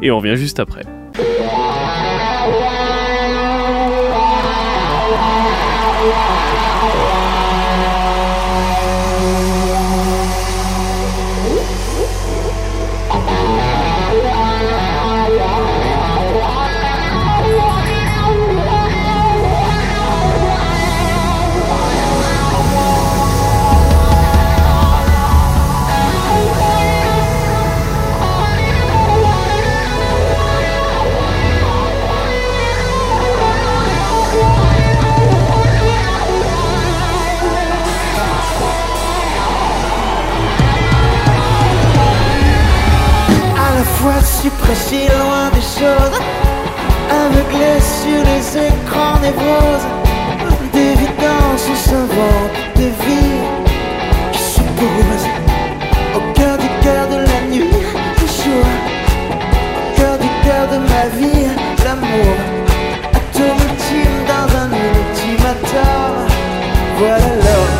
[0.02, 0.82] Et on revient juste après.
[44.40, 46.18] Suis pressé loin des choses,
[47.10, 49.86] aveuglé sur les écrans névroses,
[50.72, 53.42] d'évidence savantes des vies
[54.32, 55.28] qui supposent
[56.16, 57.82] au cœur du cœur de la nuit,
[58.20, 58.66] le jour,
[59.78, 61.48] au cœur du cœur de ma vie,
[61.84, 62.36] l'amour,
[63.18, 63.66] atome
[64.30, 66.28] dans un ultimatum.
[66.98, 67.79] Voilà l'homme.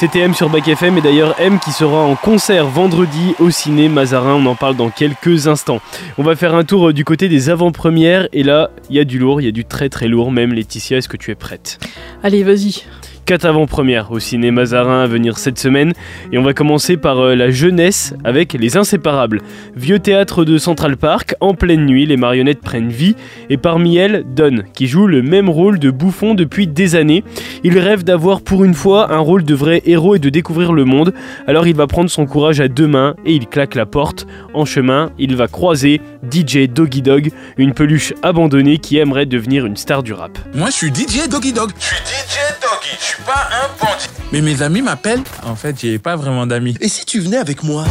[0.00, 3.90] C'était M sur Bac FM et d'ailleurs M qui sera en concert vendredi au ciné
[3.90, 5.82] Mazarin, on en parle dans quelques instants.
[6.16, 9.04] On va faire un tour euh, du côté des avant-premières et là il y a
[9.04, 11.34] du lourd, il y a du très très lourd même Laetitia, est-ce que tu es
[11.34, 11.78] prête?
[12.22, 12.82] Allez, vas-y.
[13.30, 15.92] Quatre avant-premières au ciné Mazarin à venir cette semaine
[16.32, 19.40] et on va commencer par euh, la jeunesse avec Les Inséparables.
[19.76, 23.14] Vieux théâtre de Central Park, en pleine nuit les marionnettes prennent vie
[23.48, 27.22] et parmi elles Don qui joue le même rôle de bouffon depuis des années.
[27.62, 30.84] Il rêve d'avoir pour une fois un rôle de vrai héros et de découvrir le
[30.84, 31.14] monde,
[31.46, 34.26] alors il va prendre son courage à deux mains et il claque la porte.
[34.54, 39.76] En chemin, il va croiser DJ Doggy Dog, une peluche abandonnée qui aimerait devenir une
[39.76, 40.36] star du rap.
[40.52, 41.70] Moi, je suis DJ Doggy Dog.
[41.78, 44.08] Je suis DJ Doggy, je suis pas un bandit.
[44.32, 45.22] Mais mes amis m'appellent.
[45.44, 46.76] En fait, j'ai pas vraiment d'amis.
[46.80, 47.84] Et si tu venais avec moi?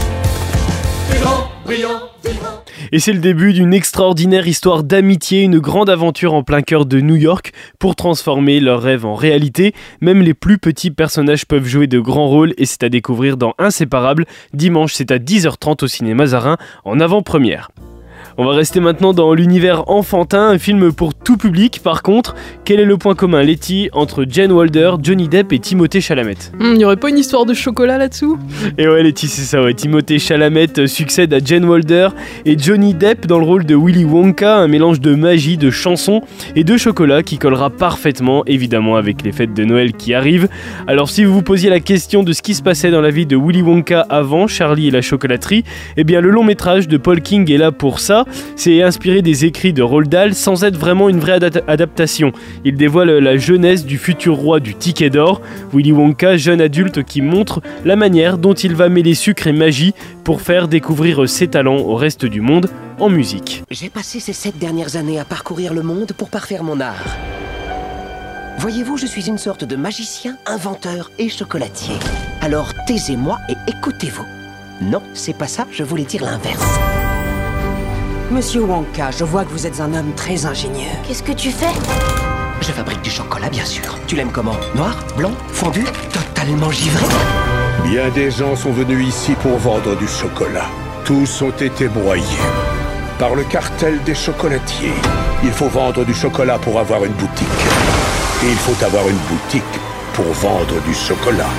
[2.92, 7.02] Et c'est le début d'une extraordinaire histoire d'amitié, une grande aventure en plein cœur de
[7.02, 9.74] New York pour transformer leurs rêves en réalité.
[10.02, 13.54] Même les plus petits personnages peuvent jouer de grands rôles et c'est à découvrir dans
[13.60, 14.26] Inséparable.
[14.54, 17.70] Dimanche, c'est à 10h30 au cinéma Mazarin en avant-première.
[18.42, 21.82] On va rester maintenant dans l'univers enfantin, un film pour tout public.
[21.84, 26.00] Par contre, quel est le point commun, Letty, entre Jane Wilder, Johnny Depp et Timothée
[26.00, 26.38] Chalamet?
[26.58, 28.40] Il Hmm, n'y aurait pas une histoire de chocolat là-dessous?
[28.78, 29.74] Et ouais, Letty, c'est ça, ouais.
[29.74, 32.08] Timothée Chalamet succède à Jane Wilder
[32.46, 36.22] et Johnny Depp dans le rôle de Willy Wonka, un mélange de magie, de chansons
[36.56, 40.48] et de chocolat qui collera parfaitement, évidemment, avec les fêtes de Noël qui arrivent.
[40.88, 43.26] Alors, si vous vous posiez la question de ce qui se passait dans la vie
[43.26, 45.66] de Willy Wonka avant Charlie et la chocolaterie,
[45.98, 48.24] eh bien, le long métrage de Paul King est là pour ça.
[48.56, 52.32] C'est inspiré des écrits de Roald sans être vraiment une vraie ada- adaptation.
[52.66, 55.42] Il dévoile la jeunesse du futur roi du ticket d'or,
[55.74, 59.94] Willy Wonka, jeune adulte qui montre la manière dont il va mêler sucre et magie
[60.24, 63.64] pour faire découvrir ses talents au reste du monde en musique.
[63.72, 67.06] J'ai passé ces sept dernières années à parcourir le monde pour parfaire mon art.
[68.58, 71.96] Voyez-vous, je suis une sorte de magicien, inventeur et chocolatier.
[72.42, 74.26] Alors taisez-moi et écoutez-vous.
[74.82, 76.78] Non, c'est pas ça, je voulais dire l'inverse.
[78.32, 80.92] Monsieur Wonka, je vois que vous êtes un homme très ingénieux.
[81.08, 81.74] Qu'est-ce que tu fais?
[82.62, 83.98] Je fabrique du chocolat, bien sûr.
[84.06, 84.56] Tu l'aimes comment?
[84.76, 85.84] Noir Blanc Fondu?
[86.14, 87.04] Totalement givré
[87.86, 90.68] Bien des gens sont venus ici pour vendre du chocolat.
[91.06, 92.24] Tous ont été broyés
[93.18, 94.94] par le cartel des chocolatiers.
[95.44, 97.48] Il faut vendre du chocolat pour avoir une boutique.
[98.44, 99.64] Et il faut avoir une boutique
[100.14, 101.50] pour vendre du chocolat.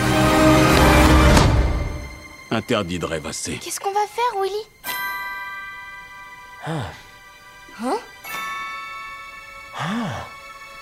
[2.53, 3.59] Interdit de rêvasser.
[3.61, 4.67] Qu'est-ce qu'on va faire, Willy?
[6.67, 6.83] Hein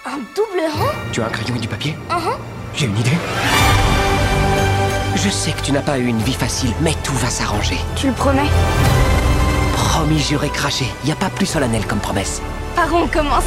[0.06, 2.36] Un double rang Tu as un crayon et du papier Uh-huh.
[2.74, 3.16] J'ai une idée.
[5.14, 7.78] Je sais que tu n'as pas eu une vie facile, mais tout va s'arranger.
[7.96, 8.48] Tu le promets
[9.74, 10.86] Promis, juré, craché.
[11.04, 12.40] Y a pas plus solennel comme promesse.
[12.76, 13.44] Par où on commence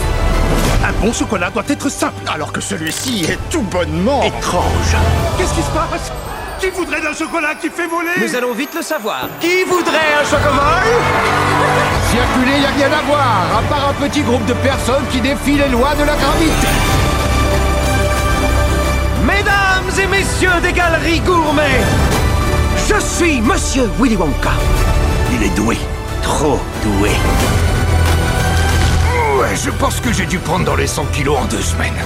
[0.86, 4.96] Un bon chocolat doit être simple, alors que celui-ci est tout bonnement étrange.
[5.38, 6.12] Qu'est-ce qui se passe?
[6.60, 8.12] Qui voudrait d'un chocolat qui fait voler?
[8.22, 9.28] Nous allons vite le savoir.
[9.40, 10.84] Qui voudrait un chocomol
[12.12, 15.58] Circuler, y a rien à voir, à part un petit groupe de personnes qui défient
[15.58, 16.68] les lois de la gravité.
[19.24, 21.80] Mesdames et messieurs des galeries gourmets,
[22.90, 24.52] je suis Monsieur Willy Wonka.
[25.34, 25.78] Il est doué.
[26.22, 27.12] Trop doué.
[29.40, 32.02] Ouais, je pense que j'ai dû prendre dans les 100 kilos en deux semaines.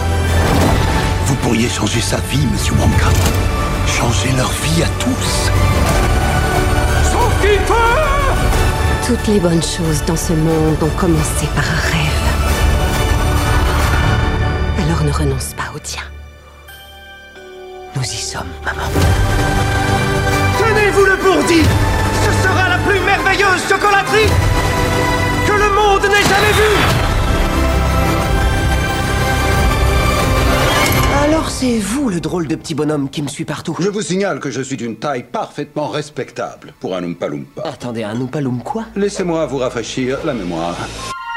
[1.25, 3.09] Vous pourriez changer sa vie, monsieur Wonka.
[3.87, 5.49] Changer leur vie à tous.
[7.11, 8.14] Sauf qu'il faut
[9.07, 12.25] Toutes les bonnes choses dans ce monde ont commencé par un rêve.
[14.83, 16.01] Alors ne renonce pas au tien.
[17.95, 18.89] Nous y sommes, maman.
[20.57, 24.31] Tenez-vous le bourdi Ce sera la plus merveilleuse chocolaterie
[25.45, 27.04] que le monde n'ait jamais vue
[31.36, 33.76] Alors c'est vous le drôle de petit bonhomme qui me suit partout.
[33.82, 37.62] Je vous signale que je suis d'une taille parfaitement respectable pour un Oompa Loompa.
[37.65, 38.86] Attendez, un Oompa Loompa quoi?
[38.95, 40.78] Laissez-moi vous rafraîchir la mémoire.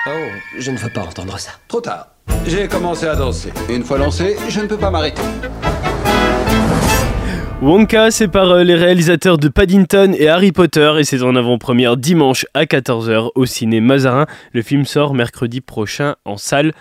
[0.07, 0.11] Oh,
[0.57, 1.51] je ne veux pas entendre ça.
[1.67, 2.11] Trop tard.
[2.47, 3.53] J'ai commencé à danser.
[3.69, 5.21] Une fois lancé, je ne peux pas m'arrêter.
[7.61, 11.97] Wonka, c'est par euh, les réalisateurs de Paddington et Harry Potter et c'est en avant-première
[11.97, 14.27] dimanche à 14h au ciné Mazarin.
[14.53, 16.73] Le film sort mercredi prochain en salle.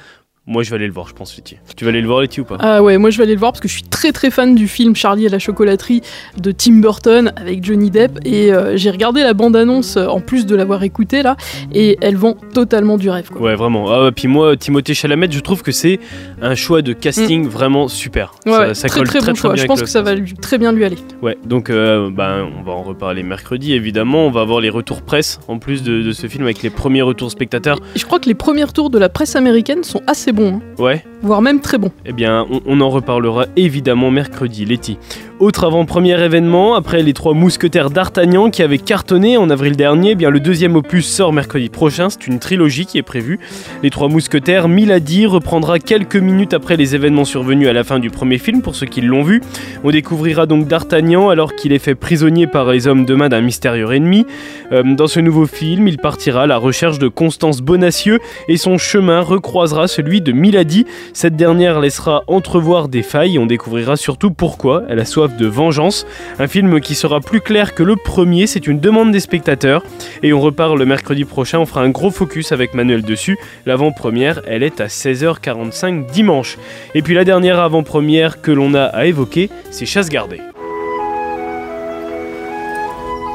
[0.49, 1.57] Moi, je vais aller le voir, je pense, Letty.
[1.75, 3.39] Tu vas aller le voir, Letty, ou pas Ah ouais, moi je vais aller le
[3.39, 6.01] voir parce que je suis très très fan du film Charlie et la chocolaterie
[6.37, 10.45] de Tim Burton avec Johnny Depp et euh, j'ai regardé la bande-annonce euh, en plus
[10.45, 11.35] de l'avoir écoutée là
[11.73, 13.41] et elle vend totalement du rêve quoi.
[13.41, 13.91] Ouais, vraiment.
[13.91, 15.99] Ah, puis moi, Timothée Chalamet, je trouve que c'est
[16.41, 18.33] un choix de casting vraiment super.
[18.45, 18.49] Mm.
[18.49, 19.53] Ouais, ça, ouais, ça très colle très très, bon très choix.
[19.53, 20.97] bien Je pense que ça va lui- très bien lui aller.
[21.21, 24.25] Ouais, donc euh, ben, on va en reparler mercredi évidemment.
[24.27, 27.01] On va avoir les retours presse en plus de, de ce film avec les premiers
[27.01, 27.79] retours spectateurs.
[27.95, 30.59] Et je crois que les premiers retours de la presse américaine sont assez bons, hein,
[30.77, 31.03] Ouais.
[31.21, 31.91] Voire même très bons.
[32.05, 34.97] Eh bien, on, on en reparlera évidemment mercredi, Letty.
[35.39, 40.15] Autre avant-première événement, après les trois mousquetaires d'Artagnan qui avaient cartonné en avril dernier, eh
[40.15, 43.39] bien le deuxième opus sort mercredi prochain, c'est une trilogie qui est prévue.
[43.83, 48.09] Les trois mousquetaires, Milady reprendra quelques minutes après les événements survenus à la fin du
[48.09, 49.43] premier film pour ceux qui l'ont vu.
[49.83, 53.41] On découvrira donc d'Artagnan alors qu'il est fait prisonnier par les hommes de main d'un
[53.41, 54.25] mystérieux ennemi.
[54.71, 58.79] Euh, dans ce nouveau film, il partira à la recherche de Constance Bonacieux et son
[58.79, 60.87] chemin recroisera celui de Milady.
[61.13, 66.05] Cette dernière laissera entrevoir des failles, on découvrira surtout pourquoi elle a soif de vengeance.
[66.39, 69.83] Un film qui sera plus clair que le premier, c'est une demande des spectateurs.
[70.23, 73.37] Et on repart le mercredi prochain, on fera un gros focus avec Manuel dessus.
[73.65, 76.57] L'avant-première, elle est à 16h45 dimanche.
[76.95, 80.41] Et puis la dernière avant-première que l'on a à évoquer, c'est Chasse gardée.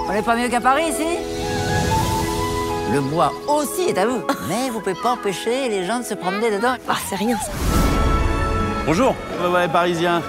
[0.08, 1.41] On n'est pas mieux qu'à Paris ici
[2.92, 4.22] Le bois aussi est à vous.
[4.48, 6.74] Mais vous pouvez pas empêcher les gens de se promener dedans.
[6.88, 7.50] Ah, c'est rien ça.
[8.86, 9.14] Bonjour.
[9.42, 10.20] Ouais, ouais, parisien.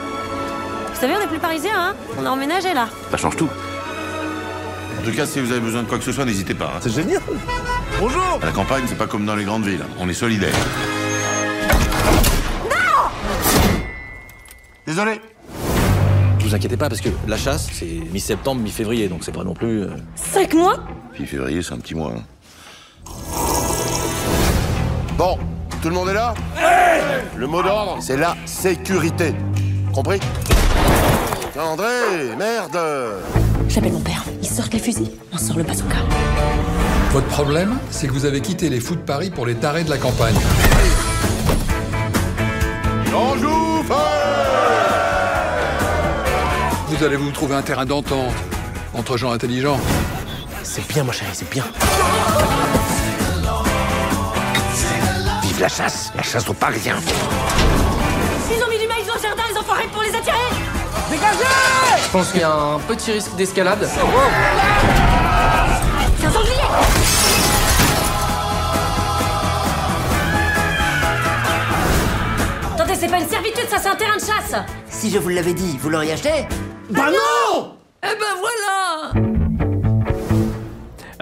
[0.93, 2.87] Vous savez, on n'est plus parisiens, hein On a emménagé là.
[3.11, 3.49] Ça change tout.
[4.99, 6.65] En tout cas, si vous avez besoin de quoi que ce soit, n'hésitez pas.
[6.75, 6.79] hein.
[6.81, 7.21] C'est génial.
[7.99, 8.39] Bonjour.
[8.41, 9.83] À la campagne, c'est pas comme dans les grandes villes.
[9.99, 10.53] On est solidaires.
[14.85, 15.19] Désolé.
[16.39, 19.83] Vous inquiétez pas parce que la chasse c'est mi-septembre, mi-février donc c'est pas non plus.
[19.83, 20.75] euh, Cinq mois?
[21.13, 22.11] Puis février, c'est un petit mois.
[22.17, 22.21] hein.
[25.17, 25.37] Bon,
[25.81, 26.33] tout le monde est là
[27.35, 29.35] Le mot d'ordre, c'est la sécurité.
[29.93, 30.19] Compris
[31.51, 32.77] Tiens, André, merde
[33.67, 34.23] J'appelle mon père.
[34.41, 35.11] Ils sortent les fusils.
[35.31, 35.97] On sort le bazooka.
[37.11, 39.89] Votre problème, c'est que vous avez quitté les fous de Paris pour les tarés de
[39.89, 40.35] la campagne.
[43.11, 43.83] J'en joue
[46.87, 48.33] Vous allez vous trouver un terrain d'entente
[48.93, 49.79] entre gens intelligents.
[50.63, 51.65] C'est bien, ma chérie, c'est bien.
[55.63, 56.97] La chasse, la chasse aux Parisiens.
[58.51, 60.35] Ils ont mis du maïs dans le jardin, les enfoirés, pour les attirer.
[61.09, 63.87] Dégagez Je pense qu'il y a un petit risque d'escalade.
[63.89, 64.01] C'est
[66.27, 66.51] un sanglier
[72.95, 74.55] c'est pas une servitude, ça c'est un terrain de chasse.
[74.89, 76.45] Si je vous l'avais dit, vous l'auriez acheté
[76.89, 79.32] Bah non Eh ben voilà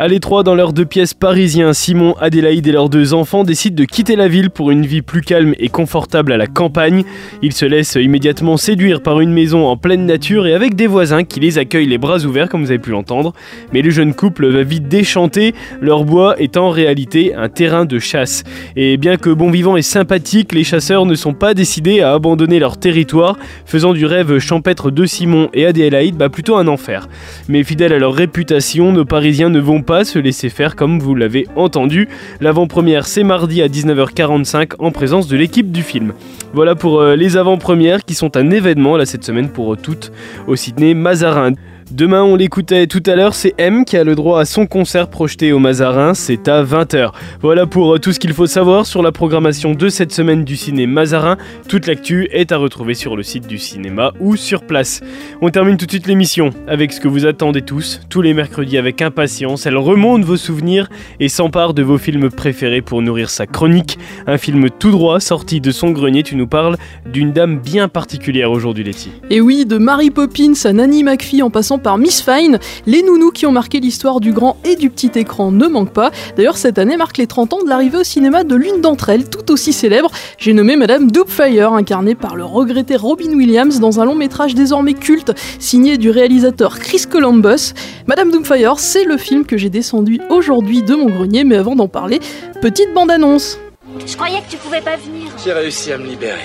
[0.02, 3.86] À l'étroit dans leurs deux pièces parisiens, Simon, Adélaïde et leurs deux enfants décident de
[3.86, 7.04] quitter la ville pour une vie plus calme et confortable à la campagne.
[7.44, 11.24] Ils se laissent immédiatement séduire par une maison en pleine nature et avec des voisins
[11.24, 13.34] qui les accueillent les bras ouverts comme vous avez pu l'entendre.
[13.74, 18.00] Mais le jeune couple va vite déchanter, leur bois est en réalité un terrain de
[18.00, 18.44] chasse.
[18.76, 22.58] Et bien que bon vivant et sympathique, les chasseurs ne sont pas décidés à abandonner
[22.58, 23.38] leur territoire,
[23.68, 27.08] faisant du rêve champêtre de Simon et Adélaïde bah, plutôt un enfer.
[27.48, 31.16] Mais fidèles à leur réputation, nos Parisiens ne vont pas se laisser faire comme vous
[31.16, 32.08] l'avez entendu.
[32.40, 36.14] L'avant-première c'est mardi à 19h45 en présence de l'équipe du film.
[36.54, 40.12] Voilà pour euh, les avant-premières qui sont un événement là cette semaine pour euh, toutes
[40.48, 41.54] au Sydney Mazarin.
[41.92, 45.10] Demain, on l'écoutait tout à l'heure, c'est M qui a le droit à son concert
[45.10, 47.12] projeté au Mazarin, c'est à 20h.
[47.42, 50.56] Voilà pour euh, tout ce qu'il faut savoir sur la programmation de cette semaine du
[50.56, 51.36] ciné Mazarin.
[51.68, 55.02] Toute l'actu est à retrouver sur le site du cinéma ou sur place.
[55.42, 58.78] On termine tout de suite l'émission avec ce que vous attendez tous, tous les mercredis
[58.78, 59.66] avec impatience.
[59.66, 60.88] Elle remonte vos souvenirs
[61.20, 64.00] et s'empare de vos films préférés pour nourrir sa chronique.
[64.28, 68.50] Un film tout droit sorti de son grenier, tu nous parles d'une dame bien particulière
[68.50, 69.12] aujourd'hui, Letty.
[69.30, 73.32] Et oui, de Mary Poppins à Nanny McPhee en passant par Miss Fine, les nounous
[73.32, 76.12] qui ont marqué l'histoire du grand et du petit écran ne manquent pas.
[76.38, 79.30] D'ailleurs, cette année marque les 30 ans de l'arrivée au cinéma de l'une d'entre elles,
[79.30, 80.12] tout aussi célèbre.
[80.38, 84.94] J'ai nommé Madame Doubtfire, incarnée par le regretté Robin Williams dans un long métrage désormais
[84.94, 87.74] culte, signé du réalisateur Chris Columbus.
[88.08, 91.88] Madame Doubtfire, c'est le film que j'ai descendu aujourd'hui de mon grenier, mais avant d'en
[91.88, 92.20] parler,
[92.62, 93.58] petite bande-annonce.
[94.06, 95.32] Je croyais que tu pouvais pas venir.
[95.44, 96.40] J'ai réussi à me libérer.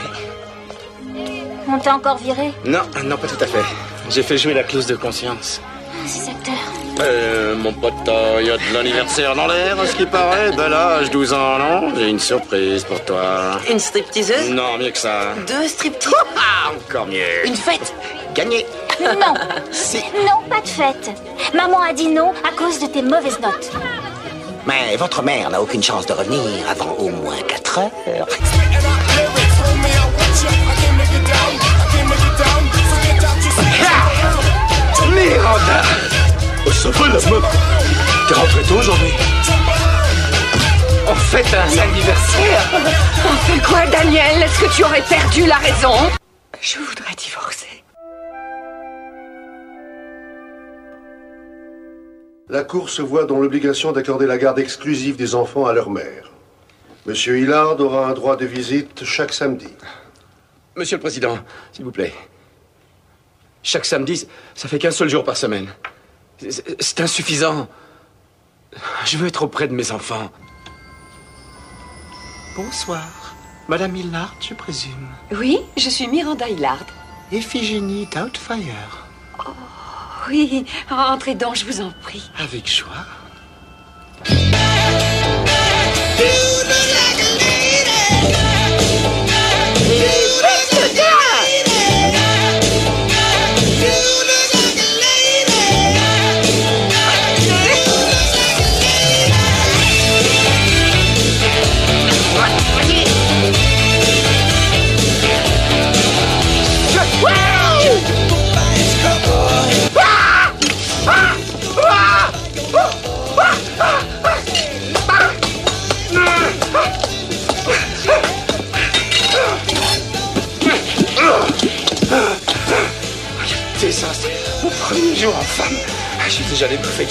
[1.69, 2.53] On t'a encore viré?
[2.65, 3.96] Non, non, pas tout à fait.
[4.11, 5.61] J'ai fait jouer la clause de conscience.
[5.65, 6.55] Ah, Ces acteurs.
[7.01, 7.93] Euh, mon pote,
[8.41, 10.51] il y a de l'anniversaire dans l'air, à ce qui paraît.
[10.57, 13.59] Ben là, j'ai 12 ans, non J'ai une surprise pour toi.
[13.71, 15.35] Une stripteaseuse Non, mieux que ça.
[15.47, 17.45] Deux striptease Ah, encore mieux.
[17.47, 17.93] Une fête
[18.35, 18.65] Gagné.
[19.01, 19.35] Non.
[19.73, 19.99] Si.
[19.99, 21.11] Non, pas de fête.
[21.55, 23.71] Maman a dit non à cause de tes mauvaises notes.
[24.67, 28.27] Mais votre mère n'a aucune chance de revenir avant au moins 4 heures.
[35.17, 35.83] Miranda
[36.67, 37.45] Oh, ça va, la meuf
[38.29, 39.13] T'es rentré tôt aujourd'hui
[41.09, 42.63] On fête un anniversaire
[43.25, 44.43] On fait quoi, Daniel?
[44.43, 45.95] Est-ce que tu aurais perdu la raison?
[46.61, 47.83] Je voudrais divorcer.
[52.49, 56.31] La Cour se voit dans l'obligation d'accorder la garde exclusive des enfants à leur mère.
[57.07, 59.69] Monsieur Hillard aura un droit de visite chaque samedi.
[60.77, 61.39] Monsieur le Président,
[61.73, 62.13] s'il vous plaît.
[63.67, 65.67] Chaque samedi, ça fait qu'un seul jour par semaine.
[66.39, 67.67] C'est- insuffisant.
[69.05, 70.31] Je veux être auprès de mes enfants.
[72.55, 73.35] Bonsoir.
[73.67, 75.09] Madame Hillard, je présume.
[75.33, 76.87] Oui, je suis Miranda Hillard.
[77.33, 79.09] Iphigénie Doubtfire.
[80.29, 82.31] Oui, entrez donc, je vous en prie.
[82.39, 83.05] Avec joie.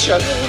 [0.06, 0.45] Déjà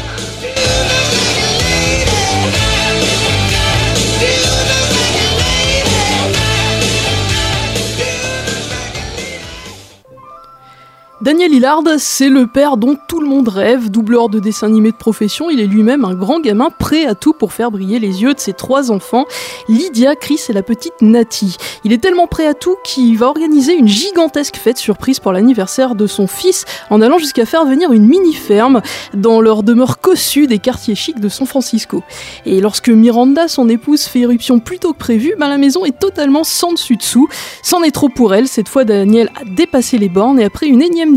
[11.98, 15.58] C'est le père dont tout le monde rêve, doubleur de dessin animé de profession, il
[15.58, 18.52] est lui-même un grand gamin prêt à tout pour faire briller les yeux de ses
[18.52, 19.24] trois enfants,
[19.68, 21.56] Lydia, Chris et la petite Nati.
[21.82, 25.96] Il est tellement prêt à tout qu'il va organiser une gigantesque fête surprise pour l'anniversaire
[25.96, 28.80] de son fils en allant jusqu'à faire venir une mini-ferme
[29.14, 32.04] dans leur demeure cossue des quartiers chics de San Francisco.
[32.44, 35.98] Et lorsque Miranda, son épouse, fait éruption plus tôt que prévu, ben la maison est
[35.98, 37.28] totalement sans dessus dessous.
[37.62, 40.82] C'en est trop pour elle, cette fois Daniel a dépassé les bornes et après une
[40.82, 41.16] énième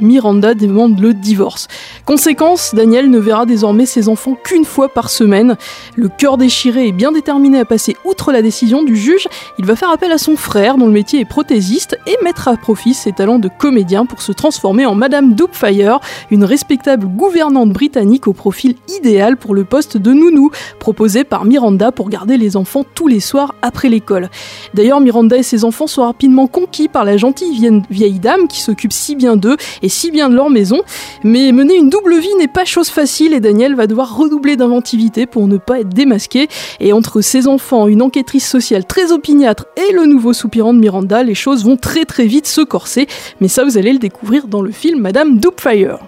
[0.00, 1.68] Miranda demande le divorce.
[2.04, 5.56] Conséquence, Daniel ne verra désormais ses enfants qu'une fois par semaine.
[5.96, 9.76] Le cœur déchiré et bien déterminé à passer outre la décision du juge, il va
[9.76, 13.12] faire appel à son frère dont le métier est prothésiste et mettre à profit ses
[13.12, 16.00] talents de comédien pour se transformer en Madame Doubtfire,
[16.30, 21.92] une respectable gouvernante britannique au profil idéal pour le poste de nounou, proposé par Miranda
[21.92, 24.30] pour garder les enfants tous les soirs après l'école.
[24.74, 28.60] D'ailleurs, Miranda et ses enfants sont rapidement conquis par la gentille vie- vieille dame qui
[28.60, 30.82] s'occupe si bien d'eux et si bien de leur maison.
[31.24, 35.26] Mais mener une double vie n'est pas chose facile et Daniel va devoir redoubler d'inventivité
[35.26, 36.48] pour ne pas être démasqué.
[36.80, 41.22] Et entre ses enfants, une enquêtrice sociale très opiniâtre et le nouveau soupirant de Miranda,
[41.22, 43.06] les choses vont très très vite se corser.
[43.40, 45.98] Mais ça, vous allez le découvrir dans le film Madame Doubtfire.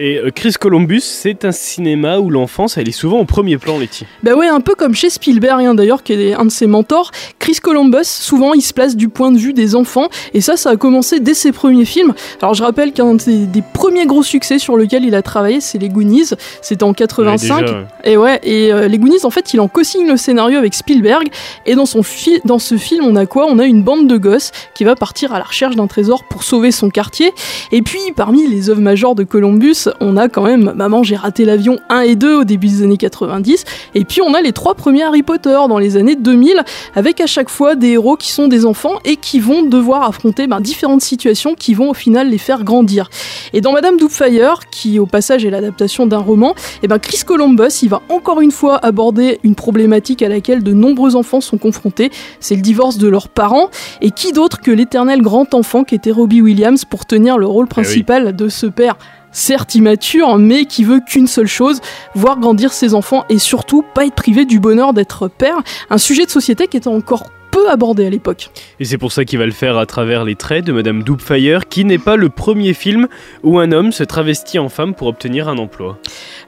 [0.00, 3.78] Et euh, Chris Columbus, c'est un cinéma où l'enfance, elle est souvent au premier plan,
[3.78, 4.06] Letty.
[4.22, 7.10] Bah ouais, un peu comme chez Spielberg hein, d'ailleurs, qui est un de ses mentors.
[7.40, 10.70] Chris Columbus, souvent il se place du point de vue des enfants, et ça, ça
[10.70, 12.14] a commencé dès ses premiers films.
[12.40, 15.78] Alors je rappelle qu'un des, des premiers gros succès sur lequel il a travaillé, c'est
[15.78, 16.30] Les Goonies.
[16.62, 17.56] C'était en 85.
[17.56, 17.86] Ouais, déjà, ouais.
[18.04, 21.28] Et ouais, et euh, Les Goonies, en fait, il en co-signe le scénario avec Spielberg.
[21.66, 22.02] Et dans, son
[22.44, 23.46] dans ce film, on a quoi?
[23.48, 26.44] On a une bande de gosses qui va partir à la recherche d'un trésor pour
[26.44, 27.32] sauver son quartier.
[27.72, 31.44] Et puis, parmi les œuvres majeures de Columbus, on a quand même Maman, j'ai raté
[31.44, 33.64] l'avion 1 et 2 au début des années 90.
[33.94, 36.62] Et puis, on a les trois premiers Harry Potter dans les années 2000,
[36.94, 40.46] avec à chaque fois des héros qui sont des enfants et qui vont devoir affronter
[40.46, 43.10] ben, différentes situations qui vont au final les faire grandir.
[43.52, 47.82] Et dans Madame Doubtfire, qui au passage est l'adaptation d'un roman, et ben Chris Columbus,
[47.82, 52.10] il va encore une fois aborder une problématique à laquelle de nombreux enfants sont confrontés,
[52.40, 53.70] c'est le divorce de leurs parents,
[54.00, 57.68] et qui d'autre que l'éternel grand enfant qui était Robbie Williams pour tenir le rôle
[57.68, 58.96] principal de ce père
[59.32, 61.80] certes immature, mais qui veut qu'une seule chose,
[62.14, 66.24] voir grandir ses enfants et surtout pas être privé du bonheur d'être père, un sujet
[66.24, 67.24] de société qui était encore
[67.58, 68.50] peu abordé à l'époque.
[68.78, 71.68] Et c'est pour ça qu'il va le faire à travers les traits de Madame Doubtfire,
[71.68, 73.08] qui n'est pas le premier film
[73.42, 75.98] où un homme se travestit en femme pour obtenir un emploi.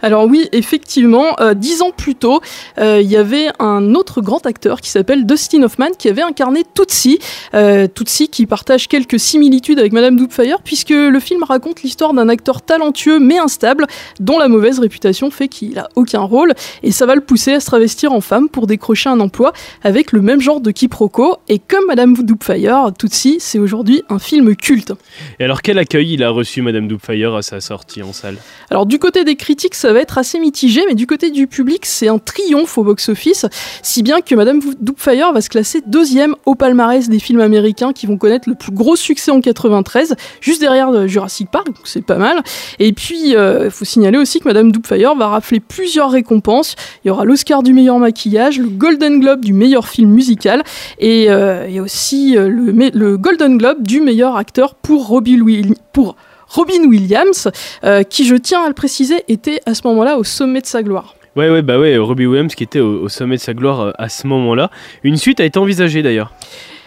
[0.02, 2.40] Alors oui, effectivement, euh, dix ans plus tôt,
[2.78, 6.62] euh, il y avait un autre grand acteur qui s'appelle Dustin Hoffman qui avait incarné
[6.74, 7.18] Tootsie,
[7.54, 12.28] euh, Tootsie qui partage quelques similitudes avec Madame Doubtfire puisque le film raconte l'histoire d'un
[12.28, 13.86] acteur talentueux mais instable
[14.20, 16.54] dont la mauvaise réputation fait qu'il a aucun rôle
[16.84, 19.52] et ça va le pousser à se travestir en femme pour décrocher un emploi
[19.82, 20.99] avec le même genre de quiproquo
[21.48, 24.92] et comme Madame Doubtfire, Tootsie c'est aujourd'hui un film culte.
[25.38, 28.36] Et alors quel accueil il a reçu Madame Doubtfire à sa sortie en salle?
[28.70, 31.86] Alors du côté des critiques, ça va être assez mitigé, mais du côté du public,
[31.86, 33.46] c'est un triomphe au box-office,
[33.82, 38.06] si bien que Madame Doubtfire va se classer deuxième au palmarès des films américains qui
[38.06, 42.04] vont connaître le plus gros succès en 93, juste derrière euh, Jurassic Park, donc c'est
[42.04, 42.42] pas mal.
[42.78, 46.76] Et puis, il euh, faut signaler aussi que Madame Doubtfire va rafler plusieurs récompenses.
[47.04, 50.62] Il y aura l'Oscar du meilleur maquillage, le Golden Globe du meilleur film musical,
[50.98, 55.40] et euh, il y a aussi euh, le, Golden Globe du meilleur acteur pour Robbie
[55.40, 55.76] Williams.
[55.92, 56.16] Pour
[56.48, 57.48] Robin Williams,
[57.84, 60.82] euh, qui, je tiens à le préciser, était à ce moment-là au sommet de sa
[60.82, 61.14] gloire.
[61.36, 64.08] Ouais, ouais, bah ouais, Robbie Williams qui était au, au sommet de sa gloire à
[64.08, 64.70] ce moment-là.
[65.04, 66.32] Une suite a été envisagée d'ailleurs.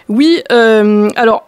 [0.09, 1.47] Oui, euh, alors,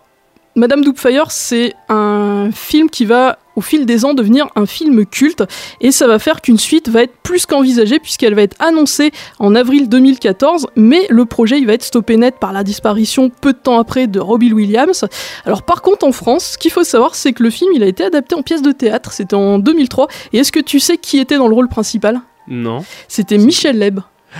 [0.57, 5.43] Madame Doubtfire, c'est un film qui va, au fil des ans, devenir un film culte,
[5.81, 9.53] et ça va faire qu'une suite va être plus qu'envisagée, puisqu'elle va être annoncée en
[9.53, 13.57] avril 2014, mais le projet, il va être stoppé net par la disparition peu de
[13.57, 15.03] temps après de Robbie Williams.
[15.43, 17.87] Alors, par contre, en France, ce qu'il faut savoir, c'est que le film, il a
[17.87, 21.19] été adapté en pièce de théâtre, c'était en 2003, et est-ce que tu sais qui
[21.19, 22.21] était dans le rôle principal?
[22.47, 22.85] Non.
[23.09, 23.99] C'était Michel Leb.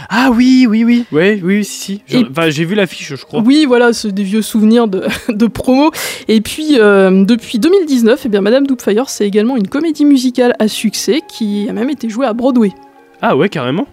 [0.10, 1.06] Ah oui, oui, oui.
[1.12, 2.26] Ouais, oui, oui, si, si.
[2.30, 3.42] Enfin, j'ai vu l'affiche, je crois.
[3.42, 5.92] Oui, voilà, c'est des vieux souvenirs de, de promo.
[6.28, 10.68] Et puis, euh, depuis 2019, eh bien, Madame Doubtfire, c'est également une comédie musicale à
[10.68, 12.72] succès qui a même été jouée à Broadway.
[13.22, 13.88] Ah ouais, carrément.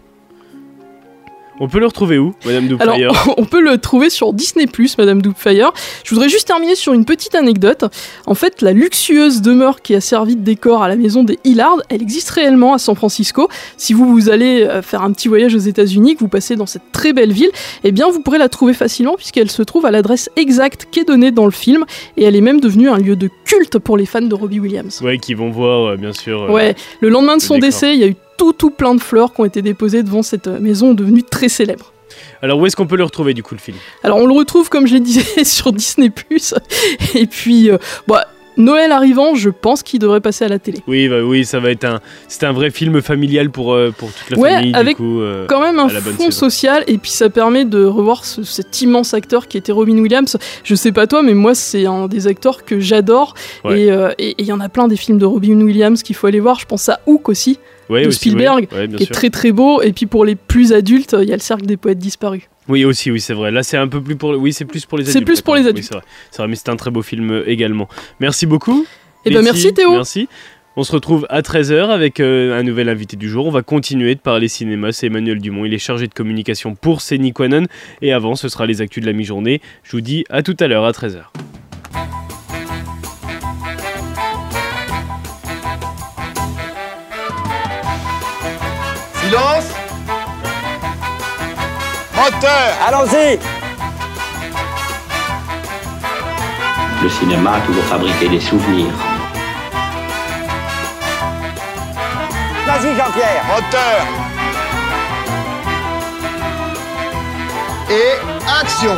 [1.61, 4.67] On peut le retrouver où, Madame Doubtfire Alors, on peut le trouver sur Disney+,
[4.99, 5.71] Madame Doubtfire.
[6.05, 7.85] Je voudrais juste terminer sur une petite anecdote.
[8.27, 11.77] En fait, la luxueuse demeure qui a servi de décor à la maison des Hillard,
[11.89, 13.49] elle existe réellement à San Francisco.
[13.77, 16.67] Si vous, vous allez euh, faire un petit voyage aux États-Unis, que vous passez dans
[16.67, 17.51] cette très belle ville,
[17.85, 21.05] eh bien, vous pourrez la trouver facilement puisqu'elle se trouve à l'adresse exacte qui est
[21.05, 21.85] donnée dans le film
[22.17, 25.01] et elle est même devenue un lieu de culte pour les fans de Robbie Williams.
[25.03, 26.43] Ouais, qui vont voir, euh, bien sûr.
[26.43, 27.69] euh, Ouais, le lendemain de le son décor.
[27.69, 30.23] décès, il y a eu tout, tout plein de fleurs qui ont été déposées devant
[30.23, 31.93] cette euh, maison devenue très célèbre.
[32.43, 33.77] Alors, où est-ce qu'on peut le retrouver, du coup, le film?
[34.03, 36.11] Alors on le retrouve, comme je l'ai dit, sur Disney+.
[37.15, 37.79] Et puis, euh,
[38.09, 38.27] bah,
[38.57, 40.79] Noël arrivant, je pense qu'il devrait passer à la télé.
[40.87, 42.01] Oui, bah, oui, ça va être un.
[42.29, 45.21] C'est un vrai film familial pour, euh, pour toute la ouais, famille, avec du coup.
[45.21, 49.15] euh, quand même un fond social, et puis ça permet de revoir ce- cet immense
[49.15, 50.37] acteur qui était Robin Williams.
[50.65, 53.35] Je sais pas toi, mais moi c'est un des acteurs que j'adore,
[53.65, 53.83] Ouais.
[53.83, 56.27] et euh, et- il y en a plein des films de Robin Williams qu'il faut
[56.27, 56.59] aller voir.
[56.59, 59.93] Je pense à Hook aussi, Ouais, de aussi, Spielberg, qui est très très beau, et
[59.93, 62.43] puis pour les plus adultes, il y a le Cercle des Poètes Disparus.
[62.69, 63.51] Oui, aussi, oui, c'est vrai.
[63.51, 64.31] Là, c'est un peu plus pour.
[64.31, 65.27] Oui, c'est plus pour les C'est adultes.
[65.27, 65.87] plus pour les Oui, adultes.
[65.89, 66.05] c'est vrai.
[66.31, 67.89] C'est vrai, mais c'est un très beau film euh, également.
[68.21, 68.87] Merci beaucoup.
[69.25, 69.93] Eh ben, Betty, merci, Théo.
[69.93, 70.29] Merci.
[70.75, 73.47] On se retrouve à 13h avec euh, un nouvel invité du jour.
[73.47, 74.91] On va continuer de parler cinéma.
[74.93, 75.65] C'est Emmanuel Dumont.
[75.67, 77.67] Il est chargé de communication pour Séniquanon.
[78.01, 79.61] Et avant, ce sera les actus de la mi-journée.
[79.83, 81.25] Je vous dis à tout à l'heure à 13h.
[89.21, 89.73] Silence
[92.23, 92.69] Moteur.
[92.87, 93.37] Allons-y.
[97.03, 98.95] Le cinéma a toujours fabriqué des souvenirs.
[102.65, 103.43] Vas-y, Jean-Pierre.
[103.49, 104.07] Moteur.
[107.91, 108.13] Et
[108.61, 108.97] action